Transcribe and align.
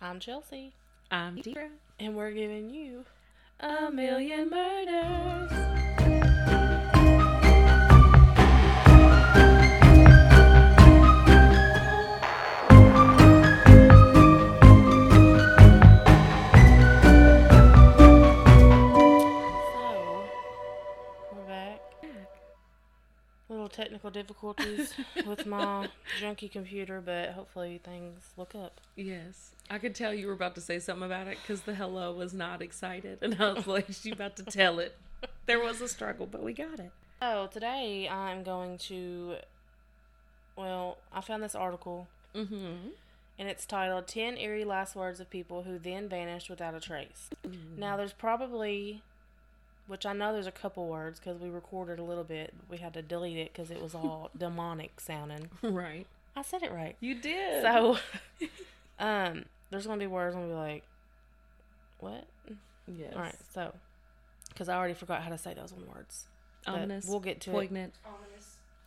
I'm 0.00 0.20
Chelsea, 0.20 0.72
I'm 1.10 1.36
Deidre. 1.36 1.70
and 1.98 2.16
we're 2.16 2.30
giving 2.30 2.70
you 2.70 3.04
a 3.60 3.90
million 3.90 4.48
murders. 4.50 5.50
So, 19.72 20.24
we're 21.32 21.46
back. 21.46 21.80
Little 23.48 23.68
technical 23.68 24.10
difficulties 24.10 24.94
with 25.26 25.46
my 25.46 25.88
junky 26.20 26.50
computer, 26.50 27.00
but 27.04 27.30
hopefully 27.30 27.80
things 27.82 28.20
look 28.36 28.54
up. 28.54 28.80
Yes. 28.96 29.52
I 29.70 29.78
could 29.78 29.94
tell 29.94 30.14
you 30.14 30.26
were 30.28 30.32
about 30.32 30.54
to 30.54 30.60
say 30.60 30.78
something 30.78 31.04
about 31.04 31.26
it 31.28 31.38
because 31.42 31.62
the 31.62 31.74
hello 31.74 32.12
was 32.12 32.32
not 32.32 32.62
excited. 32.62 33.18
And 33.22 33.40
I 33.40 33.52
was 33.52 33.66
like, 33.66 33.86
she 33.92 34.10
about 34.12 34.36
to 34.36 34.42
tell 34.44 34.78
it. 34.78 34.96
There 35.46 35.60
was 35.60 35.80
a 35.80 35.88
struggle, 35.88 36.26
but 36.26 36.42
we 36.42 36.52
got 36.52 36.78
it. 36.80 36.90
So 37.20 37.48
today 37.52 38.08
I'm 38.08 38.42
going 38.44 38.78
to. 38.78 39.36
Well, 40.56 40.98
I 41.12 41.20
found 41.20 41.42
this 41.42 41.54
article 41.54 42.08
Mm-hmm. 42.34 42.88
and 43.38 43.48
it's 43.48 43.64
titled 43.64 44.06
10 44.06 44.36
Eerie 44.36 44.64
Last 44.64 44.94
Words 44.94 45.18
of 45.18 45.30
People 45.30 45.62
Who 45.62 45.78
Then 45.78 46.08
Vanished 46.08 46.50
Without 46.50 46.74
a 46.74 46.80
Trace. 46.80 47.30
Now, 47.76 47.96
there's 47.96 48.12
probably, 48.12 49.02
which 49.86 50.04
I 50.04 50.12
know 50.12 50.32
there's 50.32 50.46
a 50.46 50.52
couple 50.52 50.86
words 50.88 51.18
because 51.18 51.40
we 51.40 51.48
recorded 51.48 51.98
a 51.98 52.02
little 52.04 52.24
bit, 52.24 52.52
but 52.58 52.70
we 52.70 52.78
had 52.82 52.92
to 52.94 53.02
delete 53.02 53.38
it 53.38 53.52
because 53.52 53.70
it 53.70 53.80
was 53.82 53.94
all 53.94 54.30
demonic 54.38 55.00
sounding. 55.00 55.48
Right. 55.62 56.06
I 56.36 56.42
said 56.42 56.62
it 56.62 56.70
right. 56.70 56.96
You 57.00 57.14
did. 57.14 57.62
So, 57.62 57.98
um, 59.00 59.46
there's 59.70 59.86
going 59.86 59.98
to 59.98 60.02
be 60.02 60.06
words 60.06 60.34
I'm 60.34 60.42
going 60.42 60.50
to 60.50 60.56
be 60.56 60.60
like, 60.60 60.84
what? 62.00 62.24
yes. 62.86 63.12
All 63.14 63.22
right, 63.22 63.34
so, 63.52 63.72
because 64.48 64.68
I 64.68 64.76
already 64.76 64.94
forgot 64.94 65.22
how 65.22 65.30
to 65.30 65.38
say 65.38 65.54
those 65.54 65.72
one 65.72 65.86
words. 65.94 66.26
But 66.64 66.74
Ominous. 66.74 67.06
We'll 67.06 67.20
get 67.20 67.40
to 67.42 67.50
it. 67.50 67.54
Poignant. 67.54 67.94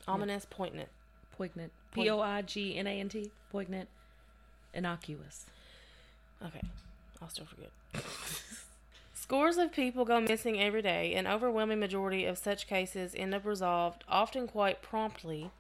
Ominous, 0.08 0.46
poignant. 0.50 0.90
Poignant. 1.38 1.72
P 1.94 2.10
O 2.10 2.20
I 2.20 2.42
G 2.42 2.78
N 2.78 2.88
A 2.88 3.00
N 3.00 3.10
T. 3.10 3.32
Poignant. 3.52 3.90
Innocuous. 4.74 5.46
Okay, 6.46 6.62
I'll 7.22 7.30
still 7.30 7.46
forget. 7.46 7.72
Scores 9.14 9.58
of 9.58 9.72
people 9.72 10.06
go 10.06 10.20
missing 10.20 10.60
every 10.60 10.82
day. 10.82 11.14
An 11.14 11.28
overwhelming 11.28 11.80
majority 11.80 12.26
of 12.26 12.38
such 12.38 12.68
cases 12.68 13.14
end 13.16 13.34
up 13.34 13.46
resolved, 13.46 14.04
often 14.08 14.48
quite 14.48 14.82
promptly. 14.82 15.52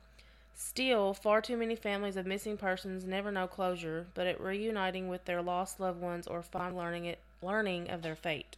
Still, 0.64 1.16
far 1.16 1.42
too 1.42 1.58
many 1.58 1.76
families 1.76 2.16
of 2.16 2.28
missing 2.28 2.56
persons 2.56 3.04
never 3.04 3.32
know 3.32 3.48
closure, 3.48 4.06
but 4.14 4.28
at 4.28 4.40
reuniting 4.40 5.08
with 5.08 5.26
their 5.26 5.42
lost 5.42 5.80
loved 5.80 6.00
ones 6.00 6.28
or 6.28 6.44
finally 6.44 6.78
learning 6.78 7.06
it, 7.06 7.18
learning 7.42 7.90
of 7.90 8.04
their 8.04 8.16
fate. 8.16 8.58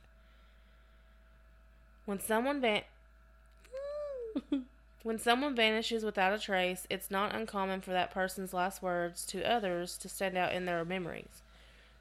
When 2.04 2.20
someone 2.20 2.59
van- 2.59 2.84
when 5.04 5.18
someone 5.18 5.56
vanishes 5.56 6.04
without 6.04 6.34
a 6.34 6.40
trace, 6.40 6.86
it's 6.90 7.09
not 7.09 7.34
uncommon 7.34 7.80
for 7.80 7.92
that 7.92 8.12
person's 8.12 8.54
last 8.54 8.84
words 8.84 9.26
to 9.28 9.50
others 9.50 9.98
to 10.00 10.09
stand 10.09 10.38
out 10.38 10.52
in 10.52 10.66
their 10.66 10.84
memories. 10.84 11.42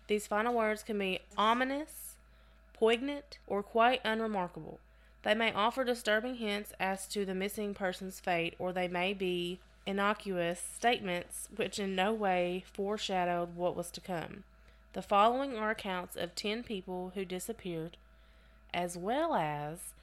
These 0.08 0.26
final 0.26 0.52
words 0.52 0.82
can 0.82 0.98
be 0.98 1.20
ominous, 1.38 2.16
poignant, 2.74 3.38
or 3.46 3.62
quite 3.62 4.00
unremarkable. 4.04 4.80
They 5.22 5.34
may 5.34 5.52
offer 5.52 5.84
disturbing 5.84 6.34
hints 6.34 6.72
as 6.80 7.06
to 7.08 7.24
the 7.24 7.36
missing 7.36 7.72
person's 7.72 8.18
fate, 8.18 8.56
or 8.58 8.72
they 8.72 8.88
may 8.88 9.14
be 9.14 9.60
innocuous 9.86 10.60
statements 10.60 11.48
which 11.54 11.78
in 11.78 11.94
no 11.94 12.12
way 12.12 12.64
foreshadowed 12.72 13.56
what 13.56 13.76
was 13.76 13.90
to 13.92 14.00
come. 14.00 14.44
The 14.92 15.02
following 15.02 15.56
are 15.56 15.70
accounts 15.70 16.16
of 16.16 16.34
10 16.34 16.62
people 16.64 17.12
who 17.14 17.24
disappeared, 17.24 17.96
as 18.74 18.96
well 18.96 19.34
as 19.34 19.94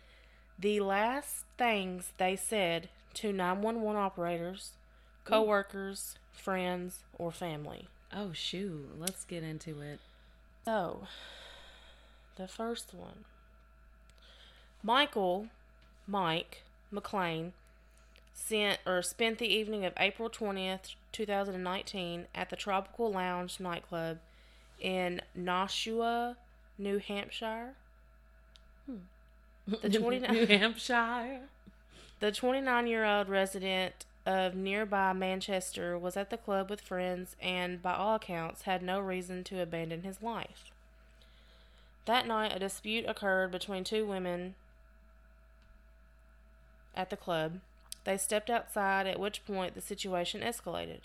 the 0.57 0.79
last 0.79 1.45
things 1.57 2.11
they 2.17 2.35
said 2.35 2.89
to 3.15 3.31
911 3.31 4.01
operators, 4.01 4.71
co 5.25 5.43
workers, 5.43 6.15
friends, 6.31 7.03
or 7.17 7.31
family. 7.31 7.87
Oh, 8.11 8.33
shoot. 8.33 8.89
Let's 8.97 9.23
get 9.25 9.43
into 9.43 9.81
it. 9.81 9.99
So, 10.65 11.07
the 12.35 12.47
first 12.47 12.93
one 12.93 13.25
Michael, 14.81 15.47
Mike 16.07 16.63
McLean, 16.91 17.53
sent 18.39 18.79
or 18.85 19.01
spent 19.01 19.37
the 19.37 19.47
evening 19.47 19.85
of 19.85 19.93
April 19.97 20.29
20th, 20.29 20.95
2019, 21.11 22.25
at 22.33 22.49
the 22.49 22.55
Tropical 22.55 23.11
Lounge 23.11 23.59
nightclub 23.59 24.19
in 24.79 25.21
Nashua, 25.35 26.37
New 26.77 26.97
Hampshire. 26.99 27.75
The 29.67 29.89
hmm. 29.89 29.97
29 30.01 30.33
New 30.33 30.45
Hampshire. 30.45 31.41
The 32.21 32.33
29 32.33 32.87
year 32.87 33.05
old 33.05 33.29
resident 33.29 34.05
of 34.25 34.53
nearby 34.53 35.13
Manchester 35.13 35.97
was 35.97 36.17
at 36.17 36.29
the 36.29 36.35
club 36.35 36.69
with 36.69 36.81
friends 36.81 37.37
and, 37.41 37.81
by 37.81 37.93
all 37.93 38.15
accounts, 38.15 38.63
had 38.63 38.83
no 38.83 38.99
reason 38.99 39.45
to 39.45 39.61
abandon 39.61 40.01
his 40.03 40.21
life. 40.21 40.65
That 42.03 42.27
night, 42.27 42.53
a 42.53 42.59
dispute 42.59 43.05
occurred 43.07 43.51
between 43.53 43.85
two 43.85 44.05
women 44.05 44.55
at 46.93 47.09
the 47.09 47.15
club. 47.15 47.61
They 48.09 48.17
stepped 48.17 48.49
outside, 48.49 49.05
at 49.05 49.19
which 49.19 49.45
point 49.45 49.75
the 49.75 49.81
situation 49.81 50.41
escalated. 50.41 51.01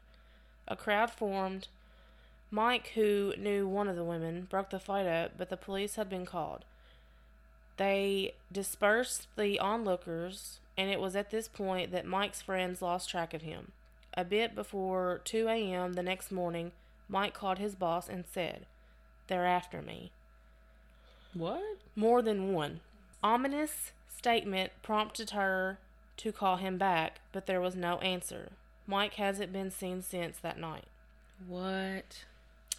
A 0.67 0.75
crowd 0.75 1.11
formed. 1.11 1.69
Mike, 2.51 2.93
who 2.95 3.35
knew 3.37 3.69
one 3.69 3.89
of 3.89 3.97
the 3.97 4.03
women, 4.03 4.47
broke 4.49 4.71
the 4.71 4.79
fight 4.79 5.07
up, 5.07 5.33
but 5.37 5.51
the 5.51 5.59
police 5.59 5.97
had 5.97 6.09
been 6.09 6.25
called. 6.25 6.65
They 7.77 8.33
dispersed 8.51 9.27
the 9.37 9.61
onlookers, 9.61 10.61
and 10.79 10.89
it 10.89 10.99
was 10.99 11.15
at 11.15 11.31
this 11.31 11.47
point 11.47 11.93
that 11.93 12.07
Mike's 12.07 12.41
friends 12.41 12.81
lost 12.81 13.11
track 13.11 13.35
of 13.35 13.43
him. 13.43 13.73
A 14.15 14.25
bit 14.25 14.55
before 14.55 15.21
2 15.25 15.47
a.m. 15.47 15.93
the 15.93 16.03
next 16.03 16.33
morning, 16.33 16.73
Mike 17.07 17.35
called 17.35 17.59
his 17.59 17.75
boss 17.75 18.09
and 18.09 18.25
said, 18.33 18.65
They're 19.27 19.45
after 19.45 19.83
me. 19.83 20.11
What? 21.35 21.81
More 21.95 22.23
than 22.23 22.55
one. 22.55 22.81
Ominous 23.23 23.93
statement 24.09 24.73
prompted 24.83 25.33
her 25.33 25.79
to 26.19 26.33
call 26.33 26.57
him 26.57 26.79
back, 26.79 27.21
but 27.33 27.47
there 27.47 27.61
was 27.61 27.77
no 27.77 27.99
answer. 27.99 28.51
Mike 28.87 29.15
hasn't 29.15 29.53
been 29.53 29.71
seen 29.71 30.03
since 30.03 30.39
that 30.39 30.59
night. 30.59 30.85
What? 31.47 32.25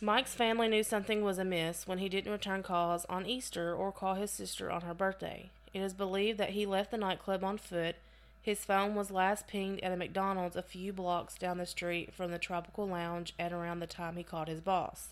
Mike's 0.01 0.35
family 0.35 0.67
knew 0.67 0.83
something 0.83 1.23
was 1.23 1.37
amiss 1.37 1.87
when 1.87 1.99
he 1.99 2.09
didn't 2.09 2.31
return 2.31 2.63
calls 2.63 3.05
on 3.05 3.25
Easter 3.25 3.73
or 3.73 3.91
call 3.91 4.15
his 4.15 4.31
sister 4.31 4.69
on 4.69 4.81
her 4.81 4.93
birthday. 4.93 5.49
It 5.73 5.79
is 5.79 5.93
believed 5.93 6.37
that 6.37 6.51
he 6.51 6.65
left 6.65 6.91
the 6.91 6.97
nightclub 6.97 7.43
on 7.43 7.57
foot. 7.57 7.95
His 8.41 8.63
phone 8.63 8.93
was 8.93 9.09
last 9.09 9.47
pinged 9.47 9.79
at 9.81 9.91
a 9.91 9.97
McDonald's 9.97 10.55
a 10.55 10.61
few 10.61 10.93
blocks 10.93 11.37
down 11.37 11.57
the 11.57 11.65
street 11.65 12.13
from 12.13 12.31
the 12.31 12.37
Tropical 12.37 12.87
Lounge 12.87 13.33
at 13.39 13.51
around 13.51 13.79
the 13.79 13.87
time 13.87 14.15
he 14.15 14.23
called 14.23 14.47
his 14.47 14.61
boss. 14.61 15.09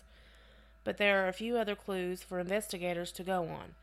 But 0.84 0.98
there 0.98 1.24
are 1.24 1.28
a 1.28 1.32
few 1.32 1.56
other 1.56 1.74
clues 1.74 2.22
for 2.22 2.38
investigators 2.38 3.10
to 3.12 3.22
go 3.22 3.42
on. 3.44 3.74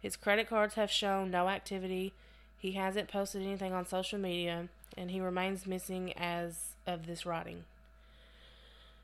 His 0.00 0.16
credit 0.16 0.48
cards 0.48 0.74
have 0.74 0.90
shown 0.90 1.30
no 1.30 1.48
activity. 1.48 2.12
He 2.60 2.72
hasn't 2.72 3.08
posted 3.08 3.42
anything 3.42 3.72
on 3.72 3.86
social 3.86 4.18
media, 4.18 4.68
and 4.96 5.10
he 5.10 5.18
remains 5.18 5.66
missing 5.66 6.12
as 6.12 6.74
of 6.86 7.06
this 7.06 7.24
writing. 7.24 7.64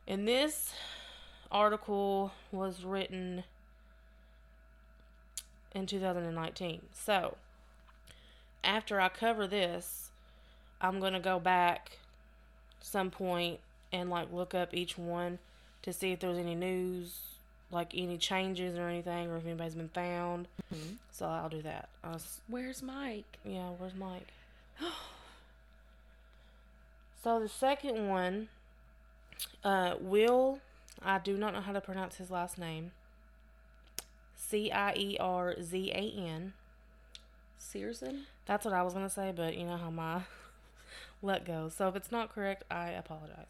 And 0.06 0.28
this 0.28 0.74
article 1.50 2.32
was 2.52 2.84
written 2.84 3.44
in 5.74 5.86
2019. 5.86 6.82
So, 6.92 7.38
after 8.62 9.00
I 9.00 9.08
cover 9.08 9.46
this, 9.46 10.10
I'm 10.80 11.00
going 11.00 11.14
to 11.14 11.20
go 11.20 11.40
back 11.40 11.98
some 12.80 13.10
point 13.10 13.60
and 13.90 14.10
like 14.10 14.30
look 14.30 14.54
up 14.54 14.74
each 14.74 14.98
one 14.98 15.38
to 15.82 15.94
see 15.94 16.12
if 16.12 16.20
there's 16.20 16.36
any 16.36 16.54
news, 16.54 17.35
like 17.70 17.92
any 17.94 18.16
changes 18.18 18.78
or 18.78 18.88
anything, 18.88 19.28
or 19.28 19.36
if 19.36 19.44
anybody's 19.46 19.74
been 19.74 19.88
found. 19.88 20.48
So 21.10 21.26
I'll 21.26 21.48
do 21.48 21.62
that. 21.62 21.88
I 22.04 22.10
was, 22.12 22.40
Where's 22.48 22.82
Mike? 22.82 23.38
yeah, 23.44 23.70
where's 23.78 23.94
Mike? 23.94 24.28
so 27.22 27.40
the 27.40 27.48
second 27.48 28.08
one, 28.08 28.48
uh, 29.64 29.94
Will, 30.00 30.60
I 31.02 31.18
do 31.18 31.36
not 31.36 31.54
know 31.54 31.60
how 31.60 31.72
to 31.72 31.80
pronounce 31.80 32.16
his 32.16 32.30
last 32.30 32.58
name. 32.58 32.92
C 34.36 34.70
I 34.70 34.94
E 34.94 35.16
R 35.18 35.54
Z 35.60 35.90
A 35.92 36.20
N. 36.20 36.52
Searson? 37.58 38.26
That's 38.46 38.64
what 38.64 38.74
I 38.74 38.82
was 38.82 38.94
gonna 38.94 39.10
say, 39.10 39.32
but 39.34 39.56
you 39.56 39.64
know 39.66 39.76
how 39.76 39.90
my 39.90 40.20
let 41.22 41.44
goes. 41.44 41.74
So 41.74 41.88
if 41.88 41.96
it's 41.96 42.12
not 42.12 42.32
correct, 42.32 42.62
I 42.70 42.90
apologize. 42.90 43.48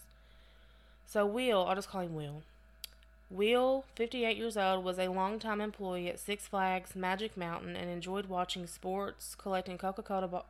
So 1.07 1.27
Will, 1.27 1.65
I'll 1.65 1.75
just 1.75 1.91
call 1.91 2.01
him 2.01 2.15
Will. 2.15 2.43
Will, 3.29 3.85
58 3.97 4.37
years 4.37 4.57
old, 4.57 4.85
was 4.85 4.99
a 4.99 5.09
longtime 5.09 5.61
employee 5.61 6.09
at 6.09 6.21
Six 6.21 6.47
Flags 6.47 6.95
Magic 6.95 7.37
Mountain 7.37 7.75
and 7.75 7.91
enjoyed 7.91 8.27
watching 8.27 8.67
sports, 8.67 9.35
collecting 9.37 9.79
Coca-Cola 9.79 10.29
bo- 10.29 10.45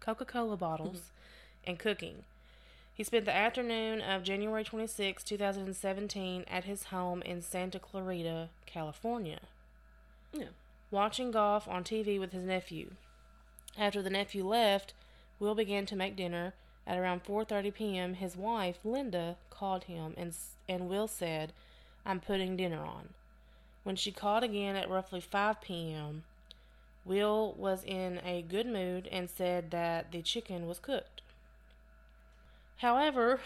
Coca-Cola 0.00 0.56
bottles, 0.56 0.96
mm-hmm. 0.96 1.70
and 1.70 1.78
cooking. 1.78 2.24
He 2.92 3.04
spent 3.04 3.24
the 3.24 3.36
afternoon 3.36 4.00
of 4.00 4.24
January 4.24 4.64
26, 4.64 5.22
2017, 5.22 6.44
at 6.48 6.64
his 6.64 6.84
home 6.84 7.22
in 7.22 7.40
Santa 7.40 7.78
Clarita, 7.78 8.48
California, 8.64 9.40
Yeah. 10.32 10.46
watching 10.90 11.30
golf 11.30 11.68
on 11.68 11.84
TV 11.84 12.18
with 12.18 12.32
his 12.32 12.44
nephew. 12.44 12.92
After 13.78 14.02
the 14.02 14.10
nephew 14.10 14.44
left, 14.46 14.92
Will 15.38 15.54
began 15.54 15.86
to 15.86 15.96
make 15.96 16.16
dinner. 16.16 16.54
At 16.86 16.98
around 16.98 17.24
4:30 17.24 17.74
p.m., 17.74 18.14
his 18.14 18.36
wife, 18.36 18.78
Linda, 18.84 19.36
called 19.50 19.84
him 19.84 20.14
and 20.16 20.32
and 20.68 20.88
Will 20.88 21.08
said, 21.08 21.52
"I'm 22.06 22.20
putting 22.20 22.56
dinner 22.56 22.84
on." 22.84 23.10
When 23.82 23.96
she 23.96 24.10
called 24.10 24.42
again 24.42 24.74
at 24.76 24.88
roughly 24.88 25.20
5 25.20 25.60
p.m., 25.60 26.24
Will 27.04 27.54
was 27.56 27.84
in 27.84 28.20
a 28.24 28.42
good 28.42 28.66
mood 28.66 29.08
and 29.12 29.30
said 29.30 29.70
that 29.70 30.10
the 30.10 30.22
chicken 30.22 30.66
was 30.66 30.78
cooked. 30.80 31.22
However, 32.78 33.40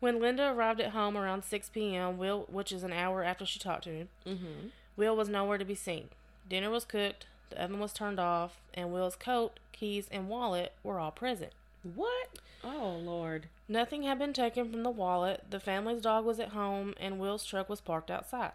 when 0.00 0.20
Linda 0.20 0.50
arrived 0.50 0.80
at 0.80 0.90
home 0.90 1.16
around 1.16 1.44
6 1.44 1.68
p.m., 1.70 2.18
Will, 2.18 2.46
which 2.50 2.72
is 2.72 2.82
an 2.82 2.92
hour 2.92 3.22
after 3.22 3.46
she 3.46 3.58
talked 3.58 3.84
to 3.84 3.90
him, 3.90 4.08
Mm-hmm. 4.26 4.68
Will 4.96 5.16
was 5.16 5.28
nowhere 5.28 5.58
to 5.58 5.64
be 5.64 5.74
seen. 5.74 6.08
Dinner 6.48 6.70
was 6.70 6.84
cooked, 6.84 7.26
the 7.50 7.62
oven 7.62 7.78
was 7.78 7.92
turned 7.92 8.18
off, 8.18 8.60
and 8.74 8.92
Will's 8.92 9.16
coat, 9.16 9.60
keys, 9.72 10.08
and 10.10 10.28
wallet 10.28 10.72
were 10.82 10.98
all 10.98 11.10
present. 11.10 11.52
What? 11.82 12.38
Oh 12.68 13.00
Lord. 13.00 13.46
Nothing 13.68 14.02
had 14.02 14.18
been 14.18 14.32
taken 14.32 14.70
from 14.70 14.82
the 14.82 14.90
wallet, 14.90 15.44
the 15.50 15.60
family's 15.60 16.02
dog 16.02 16.24
was 16.24 16.40
at 16.40 16.48
home, 16.48 16.94
and 16.98 17.20
Will's 17.20 17.44
truck 17.44 17.68
was 17.68 17.80
parked 17.80 18.10
outside. 18.10 18.52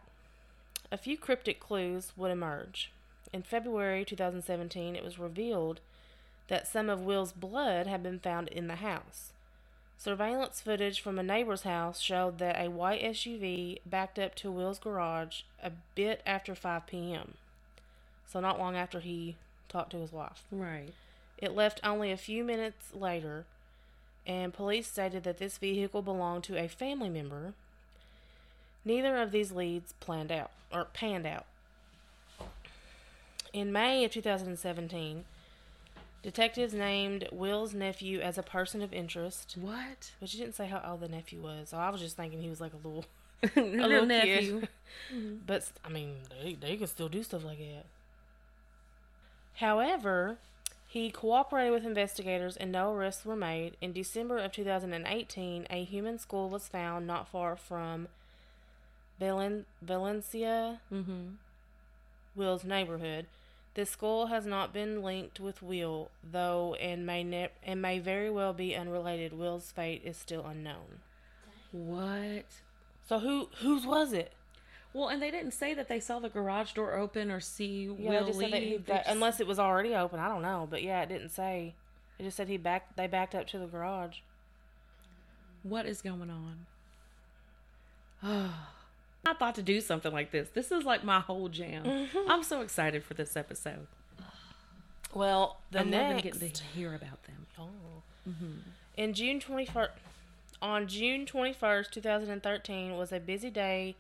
A 0.92 0.98
few 0.98 1.18
cryptic 1.18 1.62
clues 1.62 2.12
would 2.18 2.30
emerge. 2.30 2.92
In 3.32 3.42
February 3.42 4.04
2017, 4.04 4.98
it 4.98 5.04
was 5.04 5.18
revealed 5.18 5.80
that 6.50 6.68
some 6.68 6.90
of 6.90 7.00
Will's 7.00 7.32
blood 7.32 7.88
had 7.88 8.04
been 8.04 8.20
found 8.20 8.50
in 8.50 8.68
the 8.68 8.76
house. 8.76 9.32
Surveillance 9.98 10.60
footage 10.60 11.00
from 11.00 11.18
a 11.18 11.24
neighbor's 11.24 11.62
house 11.62 12.02
showed 12.02 12.38
that 12.40 12.60
a 12.60 12.70
white 12.70 13.02
SUV 13.02 13.80
backed 13.86 14.20
up 14.20 14.36
to 14.36 14.52
Will's 14.52 14.80
garage 14.80 15.44
a 15.64 15.72
bit 15.96 16.22
after 16.26 16.54
5 16.54 16.86
p.m. 16.86 17.36
So, 18.28 18.42
not 18.42 18.60
long 18.60 18.76
after 18.76 19.00
he 19.00 19.38
talked 19.70 19.92
to 19.92 20.00
his 20.00 20.12
wife. 20.12 20.44
Right. 20.52 20.94
It 21.38 21.56
left 21.56 21.80
only 21.84 22.12
a 22.12 22.18
few 22.18 22.44
minutes 22.44 22.94
later, 22.94 23.46
and 24.28 24.54
police 24.54 24.88
stated 24.88 25.24
that 25.24 25.38
this 25.40 25.58
vehicle 25.58 26.02
belonged 26.02 26.44
to 26.46 26.58
a 26.58 26.68
family 26.68 27.10
member. 27.10 27.54
Neither 28.86 29.18
of 29.18 29.32
these 29.32 29.52
leads 29.52 29.94
planned 30.00 30.32
out 30.32 30.52
or 30.74 30.86
panned 30.86 31.26
out. 31.28 31.46
In 33.54 33.72
May 33.72 34.06
of 34.06 34.12
2017, 34.12 35.26
detectives 36.24 36.74
named 36.74 37.28
Will's 37.32 37.74
nephew 37.74 38.20
as 38.22 38.38
a 38.38 38.44
person 38.44 38.82
of 38.82 38.94
interest, 38.94 39.56
What? 39.60 40.12
but 40.20 40.30
she 40.30 40.38
didn't 40.38 40.56
say 40.56 40.68
how 40.68 40.82
old 40.88 41.02
the 41.02 41.08
nephew 41.10 41.42
was. 41.42 41.70
So 41.70 41.78
I 41.78 41.90
was 41.90 42.00
just 42.02 42.16
thinking 42.16 42.42
he 42.42 42.50
was 42.50 42.62
like 42.62 42.72
a 42.74 42.78
little, 42.88 43.06
a 43.56 43.60
little 43.88 44.06
nephew. 44.06 44.60
kid. 44.62 44.70
Mm-hmm. 45.14 45.36
But 45.48 45.72
I 45.86 45.90
mean, 45.90 46.16
they 46.44 46.54
they 46.54 46.76
can 46.76 46.86
still 46.86 47.08
do 47.08 47.24
stuff 47.24 47.46
like 47.46 47.60
that. 47.60 47.86
However, 49.56 50.38
he 50.92 51.10
cooperated 51.10 51.72
with 51.72 51.86
investigators 51.86 52.58
and 52.58 52.70
no 52.70 52.92
arrests 52.94 53.24
were 53.26 53.36
made. 53.38 53.78
In 53.80 53.94
December 53.94 54.38
of 54.40 54.52
2018, 54.52 55.66
a 55.70 55.84
human 55.86 56.20
skull 56.20 56.50
was 56.50 56.68
found 56.68 57.08
not 57.08 57.30
far 57.30 57.56
from 57.56 58.10
Valen- 59.22 59.64
Valencia, 59.82 60.82
Mm-hmm. 60.92 61.36
Will's 62.36 62.66
neighborhood. 62.66 63.28
The 63.74 63.86
skull 63.86 64.26
has 64.28 64.46
not 64.46 64.74
been 64.74 65.02
linked 65.02 65.40
with 65.40 65.62
Will, 65.64 66.12
though, 66.30 66.76
and 66.76 67.06
may 67.06 67.24
ne- 67.24 67.52
and 67.66 67.82
may 67.82 68.00
very 68.00 68.30
well 68.30 68.52
be 68.52 68.76
unrelated. 68.76 69.32
Will's 69.32 69.72
fate 69.72 70.02
is 70.04 70.18
still 70.18 70.46
unknown. 70.46 71.00
What? 71.72 72.46
So 73.08 73.20
who 73.20 73.48
whose 73.62 73.86
was 73.86 74.12
it? 74.12 74.34
Well, 74.94 75.08
and 75.08 75.22
they 75.22 75.32
didn't 75.32 75.52
say 75.52 75.74
that 75.74 75.88
they 75.88 76.00
saw 76.02 76.20
the 76.20 76.30
garage 76.30 76.74
door 76.74 76.94
open 76.94 77.32
or 77.32 77.40
see 77.40 77.84
Yeah, 77.98 78.10
Will 78.10 78.28
just 78.28 78.40
said 78.40 78.52
that 78.52 78.62
he 78.62 78.72
leave. 78.72 78.86
That, 78.88 79.06
just- 79.06 79.16
unless 79.16 79.40
it 79.40 79.48
was 79.48 79.60
already 79.60 79.96
open. 79.96 80.20
I 80.20 80.28
don't 80.28 80.42
know, 80.42 80.68
but 80.70 80.84
yeah, 80.84 81.02
it 81.02 81.10
didn't 81.10 81.30
say. 81.30 81.76
It 82.20 82.24
just 82.24 82.38
said 82.38 82.50
he 82.50 82.58
backed. 82.58 82.98
They 82.98 83.08
backed 83.08 83.34
up 83.34 83.48
to 83.48 83.58
the 83.58 83.68
garage. 83.68 84.18
What 85.64 85.86
is 85.86 86.02
going 86.02 86.30
on? 86.30 86.66
I 89.26 89.34
thought 89.34 89.56
to 89.56 89.64
do 89.64 89.82
something 89.82 90.12
like 90.12 90.32
this. 90.32 90.50
This 90.50 90.72
is 90.72 90.84
like 90.84 91.04
my 91.04 91.20
whole 91.20 91.48
jam. 91.48 91.84
Mm-hmm. 91.84 92.30
I'm 92.30 92.44
so 92.44 92.62
excited 92.62 93.04
for 93.04 93.14
this 93.14 93.38
episode. 93.38 93.88
Well, 95.14 95.58
the 95.72 95.82
I'm 95.82 95.90
next 95.90 96.24
getting 96.24 96.52
to 96.52 96.64
hear 96.64 96.94
about 96.96 97.24
them. 97.24 97.46
oh. 97.60 98.34
in 98.96 99.14
June 99.14 99.40
twenty 99.40 99.66
first, 99.66 99.92
on 100.62 100.88
June 100.88 101.26
twenty 101.26 101.54
first, 101.54 101.94
two 101.94 102.02
thousand 102.02 102.30
and 102.32 102.42
thirteen, 102.42 102.98
was 102.98 103.12
a 103.12 103.20
busy 103.20 103.50
day 103.50 103.96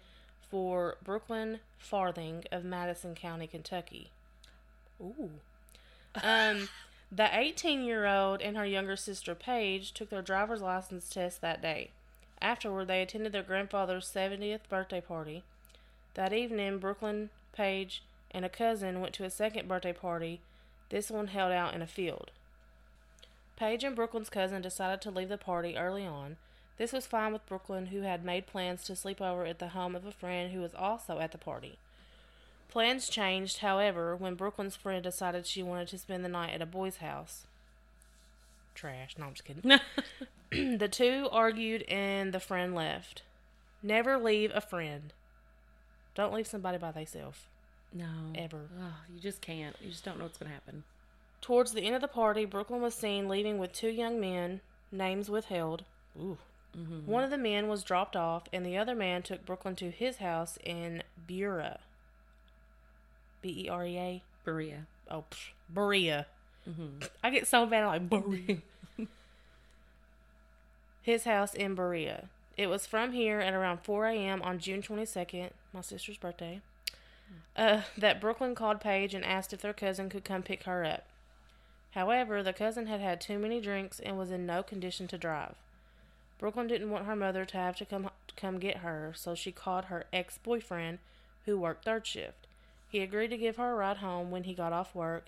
for 0.51 0.97
Brooklyn 1.03 1.61
Farthing 1.79 2.43
of 2.51 2.65
Madison 2.65 3.15
County, 3.15 3.47
Kentucky. 3.47 4.11
Ooh. 5.01 5.31
Um, 6.21 6.67
the 7.11 7.29
18 7.31 7.83
year 7.83 8.05
old 8.05 8.41
and 8.41 8.57
her 8.57 8.65
younger 8.65 8.97
sister 8.97 9.33
Paige 9.33 9.93
took 9.93 10.09
their 10.09 10.21
driver's 10.21 10.61
license 10.61 11.09
test 11.09 11.39
that 11.41 11.61
day. 11.61 11.91
Afterward, 12.41 12.87
they 12.87 13.01
attended 13.01 13.31
their 13.31 13.43
grandfather's 13.43 14.11
70th 14.11 14.67
birthday 14.69 15.01
party. 15.01 15.43
That 16.15 16.33
evening, 16.33 16.79
Brooklyn, 16.79 17.29
Paige, 17.53 18.03
and 18.31 18.43
a 18.43 18.49
cousin 18.49 18.99
went 18.99 19.13
to 19.13 19.23
a 19.23 19.29
second 19.29 19.67
birthday 19.67 19.93
party, 19.93 20.41
this 20.89 21.09
one 21.09 21.27
held 21.27 21.53
out 21.53 21.73
in 21.73 21.81
a 21.81 21.87
field. 21.87 22.31
Paige 23.55 23.83
and 23.83 23.95
Brooklyn's 23.95 24.29
cousin 24.29 24.61
decided 24.61 25.01
to 25.01 25.11
leave 25.11 25.29
the 25.29 25.37
party 25.37 25.77
early 25.77 26.05
on. 26.05 26.35
This 26.81 26.93
was 26.93 27.05
fine 27.05 27.31
with 27.31 27.45
Brooklyn, 27.45 27.85
who 27.85 28.01
had 28.01 28.25
made 28.25 28.47
plans 28.47 28.83
to 28.85 28.95
sleep 28.95 29.21
over 29.21 29.45
at 29.45 29.59
the 29.59 29.67
home 29.67 29.95
of 29.95 30.03
a 30.07 30.11
friend 30.11 30.51
who 30.51 30.61
was 30.61 30.73
also 30.73 31.19
at 31.19 31.31
the 31.31 31.37
party. 31.37 31.77
Plans 32.69 33.07
changed, 33.07 33.59
however, 33.59 34.15
when 34.15 34.33
Brooklyn's 34.33 34.75
friend 34.75 35.03
decided 35.03 35.45
she 35.45 35.61
wanted 35.61 35.89
to 35.89 35.99
spend 35.99 36.25
the 36.25 36.29
night 36.29 36.55
at 36.55 36.61
a 36.63 36.65
boy's 36.65 36.97
house. 36.97 37.45
Trash. 38.73 39.15
No, 39.19 39.27
I'm 39.27 39.33
just 39.33 39.45
kidding. 39.45 39.79
the 40.79 40.87
two 40.87 41.29
argued 41.31 41.83
and 41.83 42.33
the 42.33 42.39
friend 42.39 42.73
left. 42.73 43.21
Never 43.83 44.17
leave 44.17 44.51
a 44.51 44.59
friend. 44.59 45.13
Don't 46.15 46.33
leave 46.33 46.47
somebody 46.47 46.79
by 46.79 46.91
themselves. 46.91 47.41
no. 47.93 48.09
Ever. 48.33 48.69
Oh, 48.81 48.95
you 49.13 49.21
just 49.21 49.41
can't. 49.41 49.75
You 49.81 49.91
just 49.91 50.03
don't 50.03 50.17
know 50.17 50.23
what's 50.23 50.39
going 50.39 50.49
to 50.49 50.55
happen. 50.55 50.83
Towards 51.41 51.73
the 51.73 51.83
end 51.83 51.93
of 51.93 52.01
the 52.01 52.07
party, 52.07 52.45
Brooklyn 52.45 52.81
was 52.81 52.95
seen 52.95 53.29
leaving 53.29 53.59
with 53.59 53.71
two 53.71 53.89
young 53.91 54.19
men, 54.19 54.61
names 54.91 55.29
withheld. 55.29 55.83
Ooh. 56.19 56.39
One 57.05 57.23
of 57.23 57.29
the 57.29 57.37
men 57.37 57.67
was 57.67 57.83
dropped 57.83 58.15
off, 58.15 58.43
and 58.53 58.65
the 58.65 58.77
other 58.77 58.95
man 58.95 59.23
took 59.23 59.45
Brooklyn 59.45 59.75
to 59.77 59.91
his 59.91 60.17
house 60.17 60.57
in 60.63 61.03
Berea. 61.27 61.79
B 63.41 63.65
E 63.65 63.69
R 63.69 63.85
E 63.85 63.97
A? 63.97 64.23
Berea. 64.45 64.87
Oh, 65.09 65.25
pff, 65.29 65.49
Berea. 65.69 66.27
I 67.23 67.29
get 67.29 67.47
so 67.47 67.65
bad, 67.65 67.83
I'm 67.83 68.09
like, 68.09 68.09
Berea. 68.09 68.57
his 71.01 71.25
house 71.25 71.53
in 71.53 71.75
Berea. 71.75 72.29
It 72.57 72.67
was 72.67 72.85
from 72.85 73.13
here 73.13 73.39
at 73.39 73.53
around 73.53 73.79
4 73.83 74.07
a.m. 74.07 74.41
on 74.41 74.59
June 74.59 74.81
22nd, 74.81 75.49
my 75.73 75.81
sister's 75.81 76.17
birthday, 76.17 76.61
uh, 77.55 77.81
that 77.97 78.21
Brooklyn 78.21 78.55
called 78.55 78.81
Paige 78.81 79.13
and 79.13 79.25
asked 79.25 79.53
if 79.53 79.61
their 79.61 79.73
cousin 79.73 80.09
could 80.09 80.23
come 80.23 80.43
pick 80.43 80.63
her 80.63 80.85
up. 80.85 81.05
However, 81.91 82.43
the 82.43 82.53
cousin 82.53 82.87
had 82.87 83.01
had 83.01 83.19
too 83.19 83.39
many 83.39 83.59
drinks 83.59 83.99
and 83.99 84.17
was 84.17 84.31
in 84.31 84.45
no 84.45 84.63
condition 84.63 85.07
to 85.07 85.17
drive. 85.17 85.55
Brooklyn 86.41 86.65
didn't 86.65 86.89
want 86.89 87.05
her 87.05 87.15
mother 87.15 87.45
to 87.45 87.57
have 87.57 87.75
to 87.77 87.85
come 87.85 88.09
come 88.35 88.57
get 88.57 88.77
her, 88.77 89.13
so 89.15 89.35
she 89.35 89.51
called 89.51 89.85
her 89.85 90.05
ex-boyfriend, 90.11 90.97
who 91.45 91.59
worked 91.59 91.85
third 91.85 92.07
shift. 92.07 92.47
He 92.89 93.01
agreed 93.01 93.27
to 93.27 93.37
give 93.37 93.57
her 93.57 93.73
a 93.73 93.75
ride 93.75 93.97
home 93.97 94.31
when 94.31 94.45
he 94.45 94.55
got 94.55 94.73
off 94.73 94.95
work, 94.95 95.25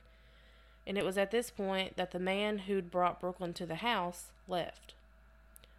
and 0.87 0.97
it 0.97 1.05
was 1.05 1.15
at 1.15 1.29
this 1.29 1.51
point 1.51 1.97
that 1.97 2.11
the 2.11 2.19
man 2.19 2.59
who'd 2.59 2.89
brought 2.89 3.21
Brooklyn 3.21 3.53
to 3.53 3.67
the 3.67 3.75
house 3.75 4.31
left. 4.47 4.95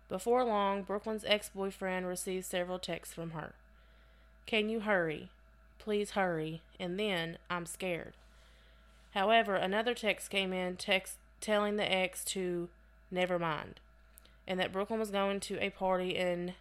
Before 0.09 0.45
long, 0.45 0.85
Brooklyn's 0.85 1.25
ex-boyfriend 1.27 2.07
received 2.07 2.45
several 2.45 2.79
texts 2.79 3.13
from 3.13 3.33
her. 3.33 3.55
Can 4.47 4.69
you 4.69 4.81
hurry? 4.81 5.31
Please 5.81 6.11
hurry. 6.11 6.63
And 6.79 6.99
then, 6.99 7.39
I'm 7.51 7.67
scared. 7.67 8.13
However, 9.15 9.57
another 9.57 9.95
text 9.95 10.31
came 10.31 10.53
in 10.53 10.77
text 10.77 11.19
telling 11.41 11.75
the 11.77 11.93
ex 11.93 12.25
to 12.27 12.69
never 13.11 13.39
mind 13.39 13.81
and 14.47 14.59
that 14.61 14.73
Brooklyn 14.73 15.01
was 15.01 15.11
going 15.11 15.41
to 15.41 15.63
a 15.63 15.71
party 15.71 16.11
in 16.11 16.55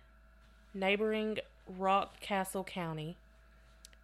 neighboring 0.74 1.40
Rockcastle 1.72 2.66
County, 2.66 3.18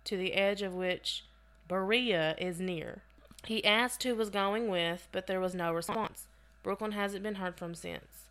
to 0.06 0.18
the 0.18 0.34
edge 0.34 0.62
of 0.62 0.74
which 0.74 1.26
Berea 1.68 2.36
is 2.38 2.60
near. 2.60 3.02
He 3.46 3.64
asked 3.64 4.04
who 4.04 4.16
was 4.16 4.30
going 4.30 4.70
with, 4.70 5.08
but 5.12 5.28
there 5.28 5.40
was 5.40 5.56
no 5.56 5.74
response. 5.74 6.28
Brooklyn 6.64 6.92
hasn't 6.92 7.24
been 7.24 7.36
heard 7.36 7.58
from 7.58 7.74
since. 7.74 8.26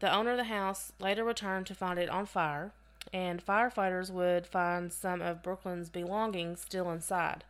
The 0.00 0.12
owner 0.12 0.32
of 0.32 0.36
the 0.36 0.44
house 0.44 0.92
later 1.00 1.24
returned 1.24 1.66
to 1.66 1.74
find 1.74 1.98
it 1.98 2.08
on 2.08 2.26
fire, 2.26 2.72
and 3.12 3.44
firefighters 3.44 4.10
would 4.10 4.46
find 4.46 4.92
some 4.92 5.22
of 5.22 5.42
Brooklyn's 5.42 5.88
belongings 5.88 6.60
still 6.60 6.90
inside. 6.90 7.44